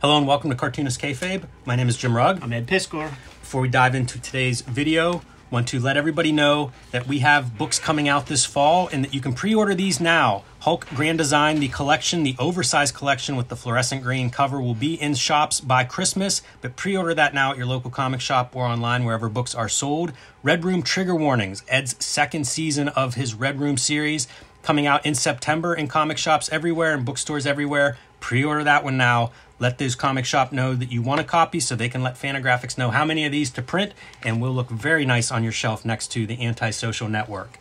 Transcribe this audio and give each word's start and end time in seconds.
Hello 0.00 0.16
and 0.16 0.28
welcome 0.28 0.48
to 0.48 0.54
Cartoonist 0.54 1.00
Kayfabe. 1.00 1.42
My 1.64 1.74
name 1.74 1.88
is 1.88 1.96
Jim 1.96 2.16
Rugg. 2.16 2.40
I'm 2.40 2.52
Ed 2.52 2.68
Piskor. 2.68 3.10
Before 3.40 3.60
we 3.60 3.68
dive 3.68 3.96
into 3.96 4.20
today's 4.20 4.60
video, 4.60 5.22
want 5.50 5.66
to 5.68 5.80
let 5.80 5.96
everybody 5.96 6.30
know 6.30 6.70
that 6.92 7.08
we 7.08 7.18
have 7.18 7.58
books 7.58 7.80
coming 7.80 8.08
out 8.08 8.26
this 8.26 8.44
fall 8.44 8.88
and 8.92 9.04
that 9.04 9.12
you 9.12 9.20
can 9.20 9.32
pre-order 9.32 9.74
these 9.74 9.98
now. 9.98 10.44
Hulk 10.60 10.86
Grand 10.94 11.18
Design, 11.18 11.58
the 11.58 11.66
collection, 11.66 12.22
the 12.22 12.36
oversized 12.38 12.94
collection 12.94 13.34
with 13.34 13.48
the 13.48 13.56
fluorescent 13.56 14.04
green 14.04 14.30
cover 14.30 14.60
will 14.60 14.74
be 14.74 14.94
in 14.94 15.16
shops 15.16 15.60
by 15.60 15.82
Christmas, 15.82 16.42
but 16.60 16.76
pre-order 16.76 17.14
that 17.14 17.34
now 17.34 17.50
at 17.50 17.56
your 17.56 17.66
local 17.66 17.90
comic 17.90 18.20
shop 18.20 18.54
or 18.54 18.66
online 18.66 19.04
wherever 19.04 19.28
books 19.28 19.52
are 19.52 19.68
sold. 19.68 20.12
Red 20.44 20.64
Room 20.64 20.82
Trigger 20.82 21.16
Warnings, 21.16 21.64
Ed's 21.66 21.96
second 21.98 22.46
season 22.46 22.86
of 22.88 23.14
his 23.14 23.34
Red 23.34 23.58
Room 23.58 23.76
series 23.76 24.28
coming 24.68 24.86
out 24.86 25.06
in 25.06 25.14
September 25.14 25.74
in 25.74 25.88
comic 25.88 26.18
shops 26.18 26.50
everywhere 26.52 26.92
and 26.92 27.02
bookstores 27.02 27.46
everywhere. 27.46 27.96
Pre-order 28.20 28.62
that 28.64 28.84
one 28.84 28.98
now. 28.98 29.30
Let 29.58 29.78
those 29.78 29.94
comic 29.94 30.26
shop 30.26 30.52
know 30.52 30.74
that 30.74 30.92
you 30.92 31.00
want 31.00 31.22
a 31.22 31.24
copy 31.24 31.58
so 31.58 31.74
they 31.74 31.88
can 31.88 32.02
let 32.02 32.16
Fantagraphics 32.16 32.76
know 32.76 32.90
how 32.90 33.06
many 33.06 33.24
of 33.24 33.32
these 33.32 33.48
to 33.52 33.62
print 33.62 33.94
and 34.22 34.42
will 34.42 34.52
look 34.52 34.68
very 34.68 35.06
nice 35.06 35.30
on 35.30 35.42
your 35.42 35.52
shelf 35.52 35.86
next 35.86 36.08
to 36.08 36.26
the 36.26 36.44
Antisocial 36.44 37.08
Network. 37.08 37.58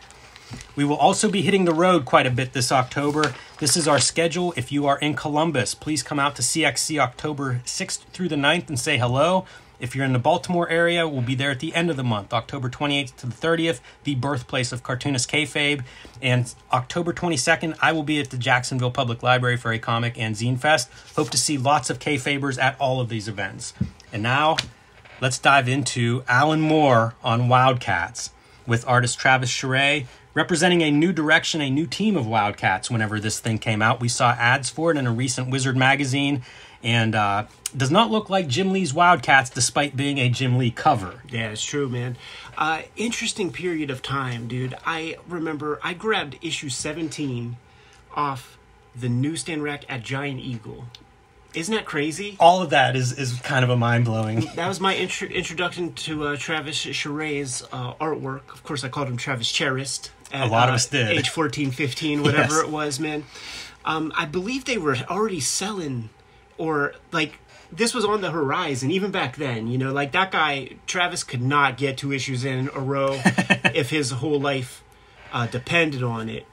We 0.75 0.83
will 0.83 0.97
also 0.97 1.31
be 1.31 1.43
hitting 1.43 1.63
the 1.63 1.73
road 1.73 2.03
quite 2.03 2.27
a 2.27 2.29
bit 2.29 2.51
this 2.51 2.73
October. 2.73 3.33
This 3.59 3.77
is 3.77 3.87
our 3.87 3.99
schedule. 3.99 4.53
If 4.57 4.73
you 4.73 4.85
are 4.85 4.99
in 4.99 5.13
Columbus, 5.13 5.75
please 5.75 6.03
come 6.03 6.19
out 6.19 6.35
to 6.35 6.41
CXC 6.41 6.99
October 6.99 7.61
6th 7.63 7.99
through 8.11 8.27
the 8.27 8.35
9th 8.35 8.67
and 8.67 8.77
say 8.77 8.97
hello. 8.97 9.45
If 9.79 9.95
you're 9.95 10.05
in 10.05 10.13
the 10.13 10.19
Baltimore 10.19 10.69
area, 10.69 11.07
we'll 11.07 11.21
be 11.21 11.35
there 11.35 11.51
at 11.51 11.59
the 11.59 11.73
end 11.75 11.89
of 11.89 11.97
the 11.97 12.03
month, 12.03 12.33
October 12.33 12.69
28th 12.69 13.15
to 13.17 13.27
the 13.27 13.33
30th, 13.33 13.79
the 14.03 14.15
birthplace 14.15 14.71
of 14.71 14.83
cartoonist 14.83 15.29
kayfabe. 15.29 15.83
And 16.21 16.53
October 16.71 17.13
22nd, 17.13 17.77
I 17.81 17.91
will 17.91 18.03
be 18.03 18.19
at 18.19 18.29
the 18.29 18.37
Jacksonville 18.37 18.91
Public 18.91 19.21
Library 19.21 19.57
for 19.57 19.71
a 19.71 19.79
comic 19.79 20.17
and 20.17 20.35
zine 20.35 20.59
fest. 20.59 20.89
Hope 21.15 21.29
to 21.29 21.37
see 21.37 21.57
lots 21.57 21.89
of 21.89 21.99
kayfabers 21.99 22.61
at 22.61 22.79
all 22.79 22.99
of 22.99 23.09
these 23.09 23.27
events. 23.27 23.73
And 24.11 24.23
now, 24.23 24.57
let's 25.21 25.37
dive 25.37 25.67
into 25.67 26.23
Alan 26.27 26.61
Moore 26.61 27.15
on 27.23 27.49
Wildcats 27.49 28.31
with 28.65 28.87
artist 28.87 29.19
Travis 29.19 29.51
Charest 29.51 30.07
representing 30.37 30.83
a 30.83 30.91
new 30.91 31.11
direction, 31.11 31.61
a 31.61 31.69
new 31.69 31.87
team 31.87 32.15
of 32.15 32.27
Wildcats. 32.27 32.91
Whenever 32.91 33.19
this 33.19 33.39
thing 33.39 33.57
came 33.57 33.81
out, 33.81 33.99
we 33.99 34.07
saw 34.07 34.33
ads 34.33 34.69
for 34.69 34.91
it 34.91 34.97
in 34.97 35.07
a 35.07 35.11
recent 35.11 35.49
Wizard 35.49 35.75
magazine, 35.75 36.43
and 36.83 37.15
uh, 37.15 37.45
does 37.77 37.91
not 37.91 38.09
look 38.11 38.29
like 38.29 38.47
Jim 38.47 38.71
Lee's 38.71 38.93
Wildcats, 38.93 39.49
despite 39.49 39.95
being 39.95 40.17
a 40.17 40.29
Jim 40.29 40.57
Lee 40.57 40.71
cover. 40.71 41.21
Yeah, 41.29 41.49
it's 41.49 41.63
true, 41.63 41.87
man. 41.87 42.17
Uh, 42.57 42.81
interesting 42.95 43.51
period 43.51 43.89
of 43.89 44.01
time, 44.01 44.47
dude. 44.47 44.75
I 44.85 45.17
remember 45.27 45.79
I 45.83 45.93
grabbed 45.93 46.37
issue 46.41 46.69
17 46.69 47.57
off 48.15 48.57
the 48.95 49.09
newsstand 49.09 49.63
rack 49.63 49.83
at 49.87 50.01
Giant 50.03 50.39
Eagle. 50.39 50.85
Isn't 51.53 51.73
that 51.73 51.85
crazy? 51.85 52.35
All 52.39 52.61
of 52.61 52.69
that 52.71 52.95
is, 52.95 53.13
is 53.13 53.39
kind 53.41 53.63
of 53.63 53.69
a 53.69 53.77
mind 53.77 54.05
blowing. 54.05 54.41
That 54.55 54.67
was 54.67 54.79
my 54.79 54.95
intro- 54.95 55.29
introduction 55.29 55.93
to 55.93 56.27
uh, 56.27 56.37
Travis 56.37 56.83
Charest's 56.83 57.63
uh, 57.71 57.93
artwork. 57.95 58.51
Of 58.51 58.63
course, 58.63 58.83
I 58.83 58.89
called 58.89 59.07
him 59.07 59.17
Travis 59.17 59.51
Charest. 59.51 60.09
At, 60.31 60.47
a 60.47 60.51
lot 60.51 60.67
of 60.67 60.73
uh, 60.73 60.75
us 60.75 60.87
did. 60.87 61.09
Age 61.09 61.29
14, 61.29 61.71
15, 61.71 62.21
whatever 62.23 62.55
Yes. 62.55 62.63
it 62.63 62.69
was, 62.69 62.99
man. 62.99 63.23
Um, 63.85 64.11
I 64.15 64.25
believe 64.25 64.65
they 64.65 64.77
were 64.77 64.97
already 65.09 65.39
selling, 65.39 66.09
or 66.57 66.93
like 67.11 67.39
this 67.71 67.93
was 67.93 68.05
on 68.05 68.21
the 68.21 68.31
horizon 68.31 68.91
even 68.91 69.11
back 69.11 69.35
then. 69.35 69.67
You 69.67 69.77
know, 69.77 69.93
like 69.93 70.11
that 70.13 70.31
guy 70.31 70.77
Travis 70.85 71.23
could 71.23 71.41
not 71.41 71.77
get 71.77 71.97
two 71.97 72.11
issues 72.11 72.45
in 72.45 72.69
a 72.73 72.79
row 72.79 73.19
if 73.75 73.89
his 73.89 74.11
whole 74.11 74.39
life 74.39 74.83
uh, 75.31 75.47
depended 75.47 76.03
on 76.03 76.29
it. 76.29 76.45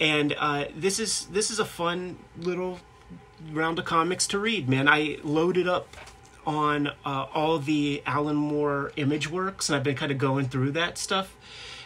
And 0.00 0.34
uh, 0.38 0.66
this 0.74 0.98
is 0.98 1.26
this 1.26 1.50
is 1.50 1.58
a 1.58 1.64
fun 1.64 2.18
little 2.36 2.80
round 3.52 3.78
of 3.78 3.84
comics 3.84 4.26
to 4.28 4.38
read, 4.38 4.68
man. 4.68 4.88
I 4.88 5.18
loaded 5.22 5.68
up 5.68 5.96
on 6.46 6.88
uh, 7.04 7.26
all 7.34 7.58
the 7.58 8.02
Alan 8.06 8.36
Moore 8.36 8.92
image 8.96 9.30
works, 9.30 9.68
and 9.68 9.76
I've 9.76 9.82
been 9.82 9.94
kind 9.94 10.12
of 10.12 10.18
going 10.18 10.48
through 10.48 10.72
that 10.72 10.98
stuff. 10.98 11.36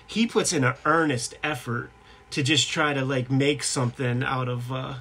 He 0.07 0.27
puts 0.27 0.53
in 0.53 0.65
an 0.65 0.75
earnest 0.85 1.35
effort 1.43 1.91
to 2.31 2.43
just 2.43 2.69
try 2.69 2.95
to 2.95 3.05
like 3.05 3.31
make 3.31 3.63
something 3.63 4.23
out 4.23 4.49
of 4.49 4.73
uh, 4.73 4.95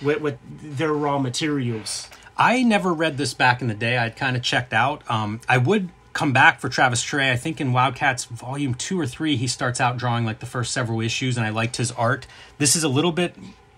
with, 0.00 0.20
with 0.20 0.38
their 0.62 0.92
raw 0.92 1.18
materials. 1.18 2.08
I 2.42 2.62
never 2.62 2.92
read 2.92 3.16
this 3.18 3.34
back 3.34 3.60
in 3.62 3.68
the 3.68 3.74
day. 3.74 3.96
I'd 3.98 4.16
kind 4.16 4.36
of 4.36 4.42
checked 4.42 4.72
out. 4.72 5.02
Um, 5.10 5.40
I 5.48 5.58
would 5.58 5.90
come 6.12 6.32
back 6.32 6.60
for 6.60 6.68
Travis 6.68 7.02
Charest. 7.04 7.32
I 7.32 7.36
think 7.36 7.60
in 7.60 7.72
Wildcats 7.72 8.24
volume 8.24 8.74
two 8.74 8.98
or 9.00 9.06
three, 9.06 9.36
he 9.36 9.46
starts 9.46 9.80
out 9.80 9.96
drawing 9.96 10.24
like 10.24 10.40
the 10.40 10.46
first 10.46 10.72
several 10.72 11.00
issues, 11.00 11.36
and 11.36 11.46
I 11.46 11.50
liked 11.50 11.76
his 11.76 11.92
art. 11.92 12.26
This 12.58 12.74
is 12.76 12.82
a 12.84 12.88
little 12.88 13.12
bit 13.12 13.34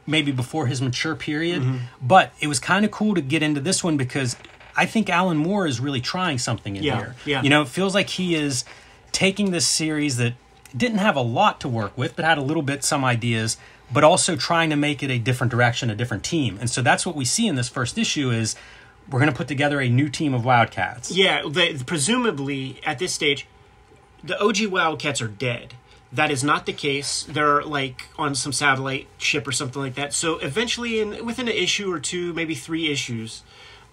maybe 0.07 0.33
before 0.33 0.67
his 0.67 0.81
mature 0.83 1.15
period, 1.15 1.63
Mm-hmm. 1.63 1.79
but 2.07 2.33
it 2.41 2.47
was 2.47 2.59
kind 2.61 2.85
of 2.85 2.91
cool 2.91 3.15
to 3.15 3.21
get 3.21 3.43
into 3.43 3.61
this 3.61 3.83
one 3.85 3.97
because 3.97 4.37
I 4.77 4.87
think 4.87 5.09
Alan 5.09 5.37
Moore 5.37 5.67
is 5.67 5.79
really 5.81 6.01
trying 6.01 6.39
something 6.39 6.77
in 6.77 6.83
Yeah, 6.83 6.97
here. 6.97 7.15
yeah. 7.25 7.43
You 7.43 7.51
know, 7.51 7.63
it 7.63 7.69
feels 7.69 7.95
like 7.95 8.09
he 8.11 8.35
is 8.35 8.65
taking 9.13 9.51
this 9.51 9.67
series 9.67 10.17
that 10.17 10.35
didn't 10.77 10.99
have 10.99 11.17
a 11.17 11.21
lot 11.23 11.61
to 11.61 11.69
work 11.69 11.97
with, 11.97 12.17
but 12.17 12.25
had 12.25 12.37
a 12.39 12.43
little 12.43 12.63
bit 12.63 12.83
some 12.83 13.05
ideas, 13.05 13.57
but 13.93 14.05
also 14.05 14.37
trying 14.37 14.71
to 14.71 14.77
make 14.77 15.03
it 15.03 15.11
a 15.11 15.19
different 15.19 15.51
direction, 15.51 15.91
a 15.91 15.95
different 15.95 16.25
team. 16.25 16.59
And 16.61 16.71
so 16.71 16.83
that's 16.83 17.05
what 17.05 17.15
we 17.15 17.25
see 17.25 17.47
in 17.47 17.55
this 17.55 17.69
first 17.69 17.99
issue 17.99 18.31
is 18.31 18.57
we're 19.11 19.21
going 19.21 19.31
to 19.31 19.37
put 19.37 19.49
together 19.49 19.81
a 19.81 19.89
new 19.89 20.09
team 20.09 20.35
of 20.35 20.45
Wildcats. 20.45 21.11
Yeah, 21.11 21.43
the, 21.43 21.83
presumably 21.85 22.81
at 22.85 22.99
this 22.99 23.13
stage, 23.13 23.47
the 24.23 24.41
OG 24.43 24.67
Wildcats 24.67 25.21
are 25.21 25.29
dead. 25.29 25.75
That 26.13 26.31
is 26.31 26.45
not 26.45 26.67
the 26.67 26.73
case. 26.73 27.25
They're 27.25 27.63
like 27.63 28.09
on 28.17 28.35
some 28.35 28.53
satellite 28.53 29.09
ship 29.19 29.47
or 29.47 29.53
something 29.53 29.83
like 29.83 29.97
that. 29.97 30.13
So 30.13 30.39
eventually, 30.39 31.01
in 31.01 31.27
within 31.27 31.49
an 31.49 31.55
issue 31.55 31.93
or 31.93 31.99
two, 31.99 32.33
maybe 32.33 32.55
three 32.55 32.91
issues, 32.91 33.43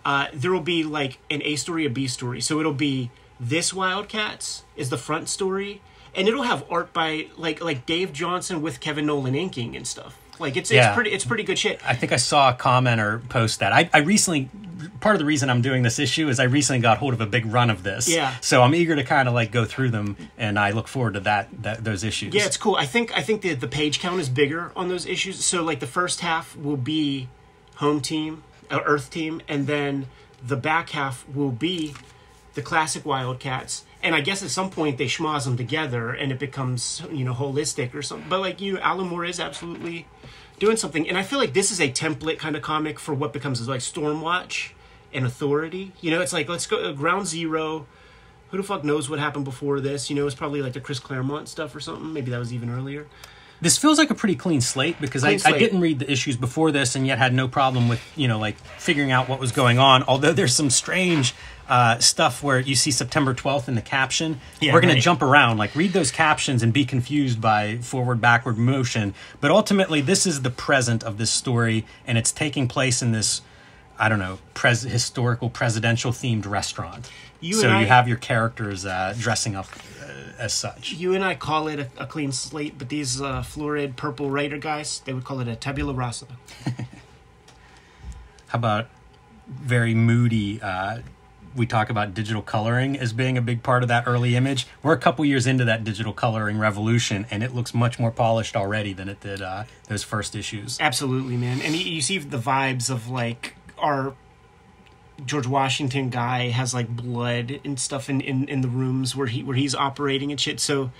uh, 0.05 0.27
there 0.31 0.51
will 0.51 0.61
be 0.61 0.83
like 0.83 1.17
an 1.29 1.41
A 1.43 1.55
story, 1.55 1.85
a 1.85 1.89
B 1.89 2.07
story. 2.07 2.39
So 2.39 2.59
it'll 2.59 2.73
be 2.73 3.09
this 3.39 3.73
Wildcats 3.73 4.63
is 4.75 4.89
the 4.91 4.97
front 4.97 5.29
story, 5.29 5.81
and 6.15 6.27
it'll 6.27 6.43
have 6.43 6.63
art 6.69 6.93
by 6.93 7.27
like 7.37 7.61
like 7.63 7.85
Dave 7.85 8.13
Johnson 8.13 8.61
with 8.61 8.79
Kevin 8.79 9.05
Nolan 9.05 9.35
inking 9.35 9.75
and 9.75 9.87
stuff. 9.87 10.17
Like 10.39 10.57
it's 10.57 10.71
Yeah. 10.71 10.87
it's 10.87 10.95
pretty 10.95 11.11
it's 11.11 11.25
pretty 11.25 11.43
good 11.43 11.59
shit. 11.59 11.79
I 11.87 11.95
think 11.95 12.11
I 12.11 12.17
saw 12.17 12.49
a 12.51 12.53
commenter 12.53 13.27
post 13.29 13.59
that. 13.59 13.71
I, 13.73 13.89
I 13.93 13.99
recently, 13.99 14.49
part 14.99 15.15
of 15.15 15.19
the 15.19 15.25
reason 15.25 15.49
I'm 15.51 15.61
doing 15.61 15.83
this 15.83 15.99
issue 15.99 16.29
is 16.29 16.39
I 16.39 16.45
recently 16.45 16.81
got 16.81 16.97
hold 16.97 17.13
of 17.13 17.21
a 17.21 17.27
big 17.27 17.45
run 17.45 17.69
of 17.69 17.83
this. 17.83 18.09
Yeah. 18.09 18.33
So 18.41 18.63
I'm 18.63 18.73
eager 18.73 18.95
to 18.95 19.03
kind 19.03 19.27
of 19.27 19.35
like 19.35 19.51
go 19.51 19.65
through 19.65 19.91
them, 19.91 20.17
and 20.39 20.57
I 20.57 20.71
look 20.71 20.87
forward 20.87 21.13
to 21.13 21.19
that, 21.21 21.49
that 21.61 21.83
those 21.83 22.03
issues. 22.03 22.33
Yeah, 22.33 22.45
it's 22.45 22.57
cool. 22.57 22.75
I 22.75 22.85
think 22.87 23.15
I 23.15 23.21
think 23.21 23.41
the 23.43 23.53
the 23.53 23.67
page 23.67 23.99
count 23.99 24.19
is 24.19 24.29
bigger 24.29 24.71
on 24.75 24.87
those 24.89 25.05
issues. 25.05 25.45
So 25.45 25.63
like 25.63 25.79
the 25.79 25.87
first 25.87 26.21
half 26.21 26.57
will 26.57 26.77
be 26.77 27.29
home 27.75 28.01
team, 28.01 28.43
uh, 28.71 28.79
Earth 28.83 29.11
team, 29.11 29.41
and 29.47 29.67
then 29.67 30.07
the 30.43 30.57
back 30.57 30.89
half 30.89 31.23
will 31.29 31.51
be 31.51 31.93
the 32.53 32.61
classic 32.61 33.05
Wildcats. 33.05 33.85
And 34.03 34.15
I 34.15 34.21
guess 34.21 34.41
at 34.43 34.49
some 34.49 34.69
point 34.69 34.97
they 34.97 35.05
schmoz 35.05 35.45
them 35.45 35.57
together, 35.57 36.11
and 36.11 36.31
it 36.31 36.39
becomes 36.39 37.03
you 37.11 37.23
know 37.23 37.33
holistic 37.33 37.93
or 37.93 38.01
something. 38.01 38.29
But 38.29 38.39
like 38.39 38.59
you, 38.61 38.79
Alan 38.79 39.07
Moore 39.07 39.25
is 39.25 39.39
absolutely 39.39 40.07
doing 40.59 40.77
something, 40.77 41.07
and 41.07 41.17
I 41.17 41.23
feel 41.23 41.39
like 41.39 41.53
this 41.53 41.71
is 41.71 41.79
a 41.79 41.89
template 41.89 42.39
kind 42.39 42.55
of 42.55 42.61
comic 42.61 42.99
for 42.99 43.13
what 43.13 43.33
becomes 43.33 43.67
like 43.67 43.81
Stormwatch 43.81 44.71
and 45.13 45.25
Authority. 45.25 45.91
You 46.01 46.11
know, 46.11 46.21
it's 46.21 46.33
like 46.33 46.49
let's 46.49 46.65
go 46.65 46.77
uh, 46.77 46.93
Ground 46.93 47.27
Zero 47.27 47.85
who 48.51 48.57
the 48.57 48.63
fuck 48.63 48.83
knows 48.83 49.09
what 49.09 49.17
happened 49.17 49.45
before 49.45 49.79
this? 49.79 50.09
You 50.09 50.15
know, 50.15 50.27
it's 50.27 50.35
probably 50.35 50.61
like 50.61 50.73
the 50.73 50.81
Chris 50.81 50.99
Claremont 50.99 51.47
stuff 51.47 51.73
or 51.73 51.79
something. 51.79 52.13
Maybe 52.13 52.31
that 52.31 52.37
was 52.37 52.53
even 52.53 52.69
earlier. 52.69 53.07
This 53.61 53.77
feels 53.77 53.97
like 53.97 54.09
a 54.09 54.15
pretty 54.15 54.35
clean 54.35 54.59
slate 54.59 54.99
because 54.99 55.21
Clean 55.21 55.35
I, 55.35 55.37
slate. 55.37 55.55
I 55.55 55.59
didn't 55.59 55.81
read 55.81 55.99
the 55.99 56.11
issues 56.11 56.35
before 56.35 56.71
this 56.71 56.95
and 56.95 57.07
yet 57.07 57.17
had 57.17 57.33
no 57.33 57.47
problem 57.47 57.87
with 57.87 58.01
you 58.15 58.27
know 58.27 58.39
like 58.39 58.57
figuring 58.77 59.11
out 59.11 59.29
what 59.29 59.39
was 59.39 59.51
going 59.51 59.79
on. 59.79 60.03
Although 60.03 60.33
there's 60.33 60.55
some 60.55 60.69
strange 60.69 61.33
uh, 61.71 61.97
stuff 61.99 62.43
where 62.43 62.59
you 62.59 62.75
see 62.75 62.91
September 62.91 63.33
12th 63.33 63.69
in 63.69 63.75
the 63.75 63.81
caption. 63.81 64.41
Yeah, 64.59 64.73
We're 64.73 64.81
going 64.81 64.89
right. 64.89 64.95
to 64.95 65.01
jump 65.01 65.21
around, 65.21 65.57
like 65.57 65.73
read 65.73 65.93
those 65.93 66.11
captions 66.11 66.61
and 66.63 66.73
be 66.73 66.83
confused 66.83 67.39
by 67.39 67.77
forward 67.77 68.19
backward 68.19 68.57
motion. 68.57 69.13
But 69.39 69.51
ultimately, 69.51 70.01
this 70.01 70.27
is 70.27 70.41
the 70.41 70.49
present 70.49 71.01
of 71.01 71.17
this 71.17 71.31
story, 71.31 71.85
and 72.05 72.17
it's 72.17 72.33
taking 72.33 72.67
place 72.67 73.01
in 73.01 73.13
this. 73.13 73.41
I 73.97 74.09
don't 74.09 74.19
know, 74.19 74.39
pres- 74.53 74.81
historical 74.81 75.49
presidential 75.49 76.11
themed 76.11 76.45
restaurant. 76.45 77.09
You 77.39 77.53
so 77.53 77.67
and 77.67 77.77
I- 77.77 77.81
you 77.81 77.87
have 77.87 78.07
your 78.07 78.17
characters 78.17 78.85
uh, 78.85 79.13
dressing 79.17 79.55
up 79.55 79.67
uh, 80.03 80.11
as 80.39 80.53
such. 80.53 80.91
You 80.93 81.13
and 81.13 81.23
I 81.23 81.35
call 81.35 81.67
it 81.69 81.79
a, 81.79 81.87
a 81.99 82.05
clean 82.05 82.31
slate, 82.33 82.77
but 82.77 82.89
these 82.89 83.21
uh, 83.21 83.43
fluoride 83.43 83.95
purple 83.95 84.29
writer 84.29 84.57
guys, 84.57 85.01
they 85.05 85.13
would 85.13 85.23
call 85.23 85.39
it 85.39 85.47
a 85.47 85.55
tabula 85.55 85.93
rasa. 85.93 86.25
How 88.47 88.57
about 88.57 88.87
very 89.47 89.93
moody? 89.93 90.59
We 91.55 91.65
talk 91.65 91.89
about 91.89 92.13
digital 92.13 92.41
coloring 92.41 92.97
as 92.97 93.11
being 93.11 93.37
a 93.37 93.41
big 93.41 93.61
part 93.61 93.83
of 93.83 93.89
that 93.89 94.05
early 94.07 94.35
image. 94.35 94.67
We're 94.81 94.93
a 94.93 94.97
couple 94.97 95.25
years 95.25 95.45
into 95.45 95.65
that 95.65 95.83
digital 95.83 96.13
coloring 96.13 96.57
revolution, 96.57 97.25
and 97.29 97.43
it 97.43 97.53
looks 97.53 97.73
much 97.73 97.99
more 97.99 98.11
polished 98.11 98.55
already 98.55 98.93
than 98.93 99.09
it 99.09 99.19
did 99.19 99.41
uh, 99.41 99.65
those 99.87 100.03
first 100.03 100.35
issues. 100.35 100.77
Absolutely, 100.79 101.35
man. 101.35 101.61
And 101.61 101.75
you, 101.75 102.01
see 102.01 102.17
the 102.19 102.37
vibes 102.37 102.89
of 102.89 103.09
like 103.09 103.55
our 103.77 104.13
George 105.25 105.47
Washington 105.47 106.09
guy 106.09 106.49
has 106.49 106.73
like 106.73 106.87
blood 106.87 107.59
and 107.65 107.79
stuff 107.79 108.09
in, 108.09 108.21
in, 108.21 108.47
in 108.47 108.61
the 108.61 108.67
rooms 108.69 109.15
where 109.15 109.27
he 109.27 109.43
where 109.43 109.55
he's 109.55 109.75
operating 109.75 110.31
and 110.31 110.39
shit. 110.39 110.59
So 110.59 110.91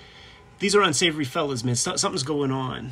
these 0.60 0.76
are 0.76 0.82
unsavory 0.82 1.26
fellas, 1.26 1.64
man. 1.64 1.76
So- 1.76 1.96
something's 1.96 2.24
going 2.24 2.52
on. 2.52 2.92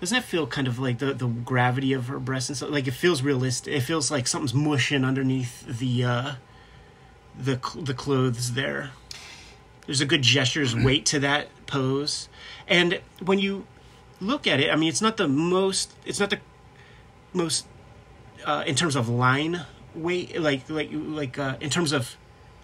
Doesn't 0.00 0.16
that 0.16 0.24
feel 0.24 0.48
kind 0.48 0.66
of 0.66 0.80
like 0.80 0.98
the 0.98 1.14
the 1.14 1.28
gravity 1.28 1.92
of 1.92 2.08
her 2.08 2.18
breasts 2.18 2.48
and 2.48 2.56
stuff? 2.56 2.70
Like 2.70 2.88
it 2.88 2.92
feels 2.92 3.22
realistic. 3.22 3.72
It 3.72 3.82
feels 3.82 4.10
like 4.10 4.26
something's 4.26 4.52
mushing 4.52 5.04
underneath 5.04 5.64
the 5.64 6.04
uh, 6.04 6.32
the 7.38 7.60
the 7.80 7.94
clothes 7.94 8.52
there. 8.52 8.90
There's 9.86 10.00
a 10.00 10.06
good 10.06 10.22
gestures 10.22 10.74
weight 10.76 11.06
to 11.06 11.18
that 11.20 11.48
pose, 11.66 12.28
and 12.66 13.00
when 13.24 13.38
you 13.38 13.66
look 14.20 14.46
at 14.46 14.60
it, 14.60 14.72
I 14.72 14.76
mean, 14.76 14.88
it's 14.88 15.02
not 15.02 15.16
the 15.16 15.28
most. 15.28 15.92
It's 16.04 16.20
not 16.20 16.30
the 16.30 16.40
most 17.32 17.66
uh, 18.44 18.64
in 18.66 18.74
terms 18.74 18.96
of 18.96 19.08
line 19.08 19.66
weight, 19.94 20.40
like 20.40 20.68
like 20.68 20.90
like 20.92 21.38
uh, 21.38 21.56
in 21.60 21.70
terms 21.70 21.92
of 21.92 22.16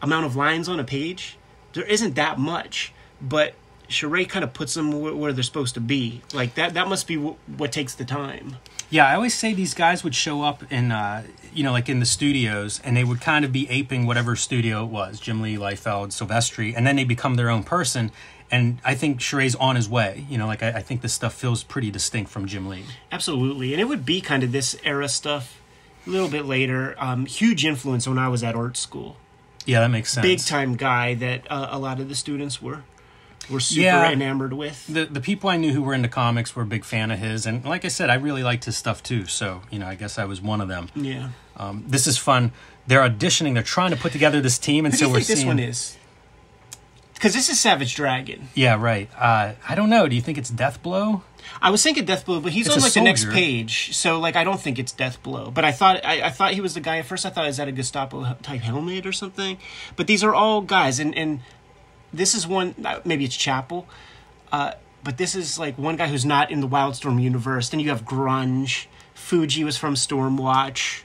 amount 0.03 0.27
of 0.27 0.37
lines 0.37 0.69
on 0.69 0.81
a 0.81 0.85
page. 0.85 1.37
There 1.75 1.85
isn't 1.85 2.15
that 2.15 2.39
much, 2.39 2.93
but 3.21 3.55
Charest 3.89 4.29
kind 4.29 4.45
of 4.45 4.53
puts 4.53 4.75
them 4.75 4.93
where, 5.19 5.33
they're 5.33 5.43
supposed 5.43 5.75
to 5.75 5.81
be. 5.81 6.23
Like 6.33 6.55
that. 6.55 6.75
That 6.75 6.89
must 6.89 7.07
be 7.07 7.17
w- 7.17 7.37
what 7.57 7.73
takes 7.73 7.95
the 7.95 8.05
time. 8.05 8.57
Yeah, 8.91 9.07
I 9.07 9.15
always 9.15 9.35
say 9.35 9.53
these 9.53 9.75
guys 9.75 10.03
would 10.03 10.15
show 10.15 10.43
up 10.43 10.63
in, 10.73 10.93
uh, 10.93 11.25
you 11.53 11.63
know, 11.63 11.73
like 11.73 11.89
in 11.89 12.01
the 12.01 12.07
studios, 12.07 12.81
and 12.85 12.97
they 12.97 13.05
would 13.05 13.21
kind 13.21 13.45
of 13.45 13.53
be 13.53 13.69
aping 13.69 14.07
whatever 14.07 14.35
studio 14.37 14.85
it 14.85 14.89
was 14.89 15.21
Jim 15.21 15.43
Lee, 15.43 15.57
Liefeld, 15.57 16.09
Silvestri, 16.09 16.75
and 16.77 16.87
then 16.87 16.97
they 16.97 17.05
become 17.05 17.35
their 17.35 17.51
own 17.51 17.65
person. 17.65 18.11
And 18.51 18.81
I 18.85 18.95
think 18.95 19.21
Charest's 19.21 19.57
on 19.57 19.77
his 19.77 19.89
way. 19.91 20.25
You 20.31 20.39
know, 20.39 20.47
like 20.47 20.63
I, 20.63 20.69
I 20.69 20.83
think 20.83 21.03
this 21.03 21.13
stuff 21.13 21.35
feels 21.35 21.63
pretty 21.63 21.91
distinct 21.91 22.31
from 22.31 22.47
Jim 22.47 22.67
Lee. 22.69 22.85
Absolutely, 23.13 23.73
and 23.75 23.81
it 23.81 23.85
would 23.85 24.07
be 24.07 24.21
kind 24.21 24.43
of 24.43 24.53
this 24.53 24.77
era 24.85 25.09
stuff. 25.09 25.61
A 26.07 26.11
little 26.11 26.29
bit 26.29 26.47
later, 26.47 26.95
um, 26.99 27.27
huge 27.27 27.67
influence 27.67 28.09
when 28.09 28.19
I 28.19 28.29
was 28.29 28.43
at 28.43 28.55
art 28.55 28.79
school. 28.79 29.19
Yeah, 29.67 29.81
that 29.81 29.89
makes 29.89 30.11
sense. 30.11 30.27
Big 30.27 30.39
time 30.39 30.77
guy 30.77 31.13
that 31.15 31.51
uh, 31.51 31.69
a 31.71 31.79
lot 31.79 32.01
of 32.01 32.09
the 32.09 32.15
students 32.15 32.63
were 32.63 32.85
were 33.51 33.61
super 33.61 33.83
Yeah. 33.83 34.11
enamored 34.11 34.53
with. 34.53 34.87
The 34.87 35.05
the 35.07 35.21
people 35.21 35.51
I 35.51 35.57
knew 35.57 35.73
who 35.73 35.83
were 35.83 35.95
into 35.95 36.09
comics 36.09 36.55
were 36.57 36.63
a 36.63 36.67
big 36.67 36.85
fan 36.85 37.11
of 37.11 37.19
his, 37.19 37.47
and 37.47 37.65
like 37.65 37.85
I 37.85 37.89
said, 37.89 38.11
I 38.11 38.15
really 38.15 38.43
liked 38.43 38.65
his 38.67 38.77
stuff 38.77 39.03
too. 39.03 39.27
So 39.27 39.63
you 39.71 39.79
know, 39.79 39.87
I 39.87 39.95
guess 39.95 40.19
I 40.19 40.25
was 40.25 40.41
one 40.41 40.61
of 40.61 40.69
them. 40.69 40.89
Yeah. 40.95 41.29
Um, 41.57 41.85
this 41.87 42.07
is 42.07 42.19
fun. 42.19 42.53
They're 42.87 43.01
auditioning. 43.09 43.55
They're 43.55 43.63
trying 43.63 43.91
to 43.91 43.97
put 43.97 44.13
together 44.13 44.41
this 44.41 44.59
team, 44.59 44.85
and 44.87 44.95
Who 44.95 44.99
so 44.99 45.09
we're 45.09 45.17
think 45.17 45.27
this 45.29 45.37
seeing. 45.39 45.49
one 45.49 45.59
is? 45.59 45.97
Because 47.15 47.35
this 47.35 47.49
is 47.51 47.59
Savage 47.59 47.97
Dragon. 47.97 48.49
Yeah, 48.55 48.77
right. 48.81 49.11
Uh, 49.19 49.55
I 49.69 49.75
don't 49.75 49.91
know. 49.91 50.07
Do 50.07 50.15
you 50.15 50.23
think 50.23 50.39
it's 50.39 50.51
Death 50.51 50.81
Blow? 50.85 51.23
I 51.61 51.71
was 51.71 51.83
thinking 51.83 52.05
Death 52.05 52.25
Blow, 52.25 52.39
but 52.41 52.53
he's 52.53 52.67
It's 52.69 52.77
on 52.77 52.83
like 52.83 52.93
the 52.93 53.01
next 53.01 53.29
page, 53.31 53.97
so 53.97 54.21
like 54.21 54.37
I 54.37 54.45
don't 54.45 54.61
think 54.61 54.79
it's 54.79 54.93
Death 54.93 55.21
Blow. 55.25 55.51
But 55.51 55.65
I 55.65 55.73
thought 55.73 56.05
I, 56.05 56.23
I 56.23 56.31
thought 56.31 56.53
he 56.55 56.61
was 56.61 56.75
the 56.75 56.81
guy 56.81 56.99
at 56.99 57.07
first. 57.07 57.27
I 57.27 57.31
thought 57.31 57.49
is 57.49 57.57
that 57.57 57.67
a 57.67 57.73
Gestapo 57.73 58.35
type 58.43 58.61
helmet 58.61 59.05
or 59.05 59.13
something. 59.13 59.59
But 59.97 60.07
these 60.07 60.23
are 60.23 60.33
all 60.33 60.61
guys, 60.61 61.01
and 61.01 61.13
and 61.17 61.41
this 62.13 62.35
is 62.35 62.47
one 62.47 62.75
uh, 62.85 63.01
maybe 63.05 63.25
it's 63.25 63.37
Chapel, 63.37 63.87
uh, 64.53 64.73
but 65.05 65.17
this 65.17 65.35
is 65.35 65.59
like 65.59 65.79
one 65.79 65.97
guy 65.97 66.09
who's 66.09 66.25
not 66.25 66.51
in 66.51 66.61
the 66.61 66.69
Wildstorm 66.69 67.21
universe. 67.21 67.69
Then 67.69 67.81
you 67.81 67.91
have 67.91 68.05
Grunge. 68.05 68.87
Fuji 69.15 69.65
was 69.65 69.77
from 69.77 69.95
Stormwatch. 69.95 71.03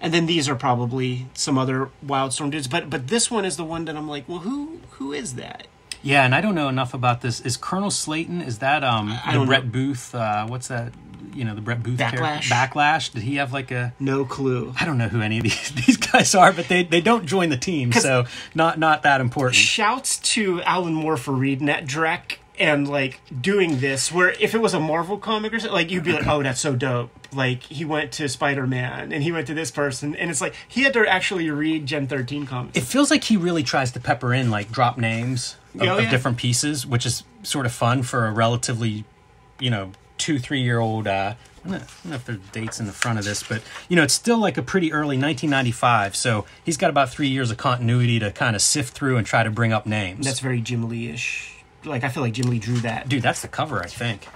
And 0.00 0.12
then 0.12 0.26
these 0.26 0.48
are 0.48 0.56
probably 0.56 1.28
some 1.32 1.56
other 1.56 1.88
Wildstorm 2.04 2.50
dudes, 2.50 2.66
but 2.66 2.90
but 2.90 3.06
this 3.06 3.30
one 3.30 3.44
is 3.44 3.56
the 3.56 3.64
one 3.64 3.84
that 3.84 3.96
I'm 3.96 4.08
like, 4.08 4.28
well, 4.28 4.40
who 4.40 4.80
who 4.90 5.12
is 5.12 5.34
that? 5.34 5.68
Yeah, 6.02 6.24
and 6.24 6.34
I 6.34 6.40
don't 6.40 6.56
know 6.56 6.68
enough 6.68 6.92
about 6.92 7.20
this. 7.20 7.40
Is 7.40 7.56
Colonel 7.56 7.90
Slayton? 7.90 8.42
Is 8.42 8.58
that 8.58 8.82
um 8.82 9.16
I 9.24 9.38
the 9.38 9.46
Brett 9.46 9.64
know. 9.64 9.70
Booth? 9.70 10.12
Uh, 10.14 10.46
what's 10.48 10.68
that? 10.68 10.92
You 11.34 11.44
know 11.44 11.54
the 11.54 11.60
Brett 11.60 11.82
Booth 11.82 11.98
character? 11.98 12.20
Backlash? 12.22 12.48
Backlash. 12.50 13.12
Did 13.12 13.22
he 13.22 13.36
have 13.36 13.52
like 13.52 13.70
a? 13.70 13.94
No 14.00 14.24
clue. 14.24 14.74
I 14.78 14.84
don't 14.84 14.98
know 14.98 15.08
who 15.08 15.20
any 15.20 15.38
of 15.38 15.44
these 15.44 15.70
these 15.86 15.96
guys 15.96 16.34
are, 16.34 16.52
but 16.52 16.68
they 16.68 16.84
they 16.84 17.00
don't 17.00 17.26
join 17.26 17.48
the 17.48 17.56
team, 17.56 17.92
so 17.92 18.24
not 18.54 18.78
not 18.78 19.02
that 19.02 19.20
important. 19.20 19.56
shouts 19.56 20.18
to 20.34 20.62
Alan 20.62 20.94
Moore 20.94 21.16
for 21.16 21.32
reading 21.32 21.66
that 21.66 21.84
Drek 21.86 22.36
and 22.58 22.86
like 22.88 23.20
doing 23.40 23.80
this. 23.80 24.12
Where 24.12 24.30
if 24.40 24.54
it 24.54 24.58
was 24.58 24.74
a 24.74 24.80
Marvel 24.80 25.18
comic 25.18 25.52
or 25.54 25.58
something, 25.60 25.74
like 25.74 25.90
you'd 25.90 26.04
be 26.04 26.12
like, 26.12 26.26
"Oh, 26.26 26.42
that's 26.42 26.60
so 26.60 26.74
dope!" 26.76 27.10
Like 27.34 27.62
he 27.62 27.84
went 27.86 28.12
to 28.12 28.28
Spider 28.28 28.66
Man 28.66 29.10
and 29.12 29.22
he 29.22 29.32
went 29.32 29.46
to 29.46 29.54
this 29.54 29.70
person, 29.70 30.14
and 30.14 30.30
it's 30.30 30.40
like 30.42 30.54
he 30.68 30.82
had 30.82 30.92
to 30.92 31.06
actually 31.06 31.48
read 31.50 31.86
Gen 31.86 32.06
thirteen 32.06 32.44
comics. 32.46 32.76
It 32.76 32.82
feels 32.84 33.10
like 33.10 33.24
he 33.24 33.36
really 33.38 33.62
tries 33.62 33.90
to 33.92 34.00
pepper 34.00 34.34
in 34.34 34.50
like 34.50 34.70
drop 34.70 34.98
names 34.98 35.56
of, 35.74 35.82
Oh, 35.88 35.98
of 35.98 36.10
different 36.10 36.36
pieces, 36.36 36.86
which 36.86 37.06
is 37.06 37.24
sort 37.42 37.64
of 37.64 37.72
fun 37.72 38.02
for 38.02 38.26
a 38.26 38.30
relatively, 38.32 39.04
you 39.58 39.70
know, 39.70 39.92
two 40.22 40.38
three 40.38 40.62
year 40.62 40.78
old. 40.78 41.06
Uh, 41.06 41.34
I 41.64 41.68
don't 41.68 41.72
know- 42.04 42.12
I 42.12 42.14
if 42.16 42.24
there's 42.24 42.38
dates 42.52 42.80
in 42.80 42.86
the 42.86 42.92
front 42.92 43.18
of 43.18 43.24
this, 43.24 43.42
but 43.42 43.62
you 43.88 43.96
know, 43.96 44.02
it's 44.02 44.14
still 44.14 44.38
like 44.38 44.56
a 44.58 44.62
pretty 44.62 44.92
early 44.92 45.16
1995. 45.18 46.16
So 46.16 46.44
he's 46.64 46.76
got 46.76 46.90
about 46.90 47.10
three 47.10 47.28
years 47.28 47.50
of 47.50 47.56
continuity 47.56 48.18
to 48.18 48.30
kind 48.32 48.56
of 48.56 48.62
sift 48.62 48.94
through 48.94 49.16
and 49.16 49.26
try 49.26 49.42
to 49.42 49.50
bring 49.50 49.72
up 49.72 49.86
names. 49.86 50.24
that's 50.26 50.40
very 50.40 50.60
Jim 50.60 50.88
Lee 50.88 51.08
ish. 51.10 51.50
Like 51.84 52.02
I 52.04 52.08
feel 52.08 52.22
like 52.22 52.32
Jim 52.32 52.48
Lee 52.50 52.58
drew 52.58 52.78
that. 52.80 53.08
Dude, 53.08 53.22
that's 53.22 53.42
the 53.42 53.48
cover, 53.48 53.80
I 53.82 53.86
think. 53.86 54.26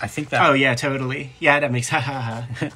I 0.00 0.06
think 0.06 0.28
that 0.28 0.48
Oh 0.48 0.52
yeah, 0.52 0.74
totally. 0.74 1.32
Yeah, 1.40 1.58
that 1.60 1.72
makes 1.72 1.88
ha 1.94 1.98
ha 2.00 2.46
ha. 2.60 2.68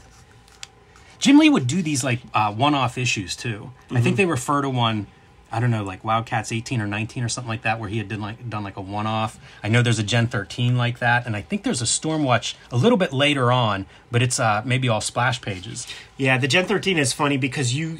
Jim 1.18 1.38
Lee 1.38 1.48
would 1.50 1.66
do 1.68 1.82
these 1.82 2.02
like 2.02 2.20
uh, 2.34 2.52
one-off 2.52 2.98
issues 2.98 3.36
too. 3.36 3.70
I 3.90 3.94
Mm-hmm. 3.94 4.02
think 4.02 4.16
they 4.16 4.26
refer 4.26 4.62
to 4.62 4.70
one. 4.70 5.06
I 5.52 5.60
don't 5.60 5.70
know, 5.70 5.84
like 5.84 6.02
Wildcats 6.02 6.50
18 6.50 6.80
or 6.80 6.86
19 6.86 7.22
or 7.22 7.28
something 7.28 7.48
like 7.48 7.62
that, 7.62 7.78
where 7.78 7.88
he 7.88 7.98
had 7.98 8.08
done 8.08 8.20
like 8.20 8.48
done 8.48 8.64
like 8.64 8.76
a 8.76 8.80
one-off. 8.80 9.38
I 9.62 9.68
know 9.68 9.82
there's 9.82 9.98
a 9.98 10.02
Gen 10.02 10.26
13 10.28 10.76
like 10.78 10.98
that, 11.00 11.26
and 11.26 11.36
I 11.36 11.42
think 11.42 11.62
there's 11.62 11.82
a 11.82 11.84
Stormwatch 11.86 12.54
a 12.70 12.76
little 12.76 12.96
bit 12.98 13.12
later 13.12 13.52
on, 13.52 13.86
but 14.10 14.22
it's 14.22 14.40
uh, 14.40 14.62
maybe 14.64 14.88
all 14.88 15.00
splash 15.00 15.40
pages. 15.40 15.86
Yeah, 16.16 16.38
the 16.38 16.48
Gen 16.48 16.64
13 16.66 16.96
is 16.98 17.12
funny 17.12 17.36
because 17.36 17.74
you, 17.74 17.98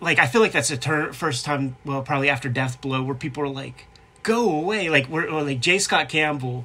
like, 0.00 0.18
I 0.18 0.26
feel 0.26 0.40
like 0.40 0.52
that's 0.52 0.68
the 0.68 0.76
tur- 0.76 1.12
first 1.12 1.44
time, 1.44 1.76
well, 1.84 2.02
probably 2.02 2.28
after 2.28 2.48
Death 2.48 2.80
Blow, 2.80 3.02
where 3.02 3.14
people 3.14 3.42
are 3.44 3.48
like, 3.48 3.86
go 4.22 4.50
away. 4.50 4.88
Like, 4.90 5.08
we're, 5.08 5.28
or 5.28 5.42
like 5.42 5.60
J. 5.60 5.78
Scott 5.78 6.08
Campbell 6.08 6.64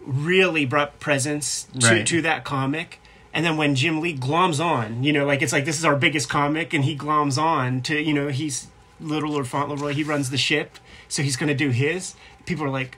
really 0.00 0.66
brought 0.66 1.00
presence 1.00 1.64
to, 1.80 1.86
Right. 1.88 2.06
to 2.06 2.22
that 2.22 2.44
comic. 2.44 3.00
And 3.32 3.44
then 3.44 3.56
when 3.56 3.74
Jim 3.74 4.00
Lee 4.00 4.16
gloms 4.16 4.64
on, 4.64 5.02
you 5.02 5.12
know, 5.12 5.24
like, 5.26 5.42
it's 5.42 5.52
like, 5.52 5.64
this 5.64 5.78
is 5.78 5.84
our 5.84 5.96
biggest 5.96 6.28
comic, 6.28 6.72
and 6.72 6.84
he 6.84 6.96
gloms 6.96 7.36
on 7.36 7.80
to, 7.82 8.00
you 8.00 8.14
know, 8.14 8.28
he's 8.28 8.68
Little 9.00 9.30
Lord 9.32 9.46
Fauntleroy, 9.48 9.92
he 9.92 10.02
runs 10.04 10.30
the 10.30 10.36
ship, 10.38 10.78
so 11.08 11.22
he's 11.22 11.36
going 11.36 11.48
to 11.48 11.54
do 11.54 11.70
his. 11.70 12.14
People 12.46 12.64
are 12.64 12.70
like, 12.70 12.96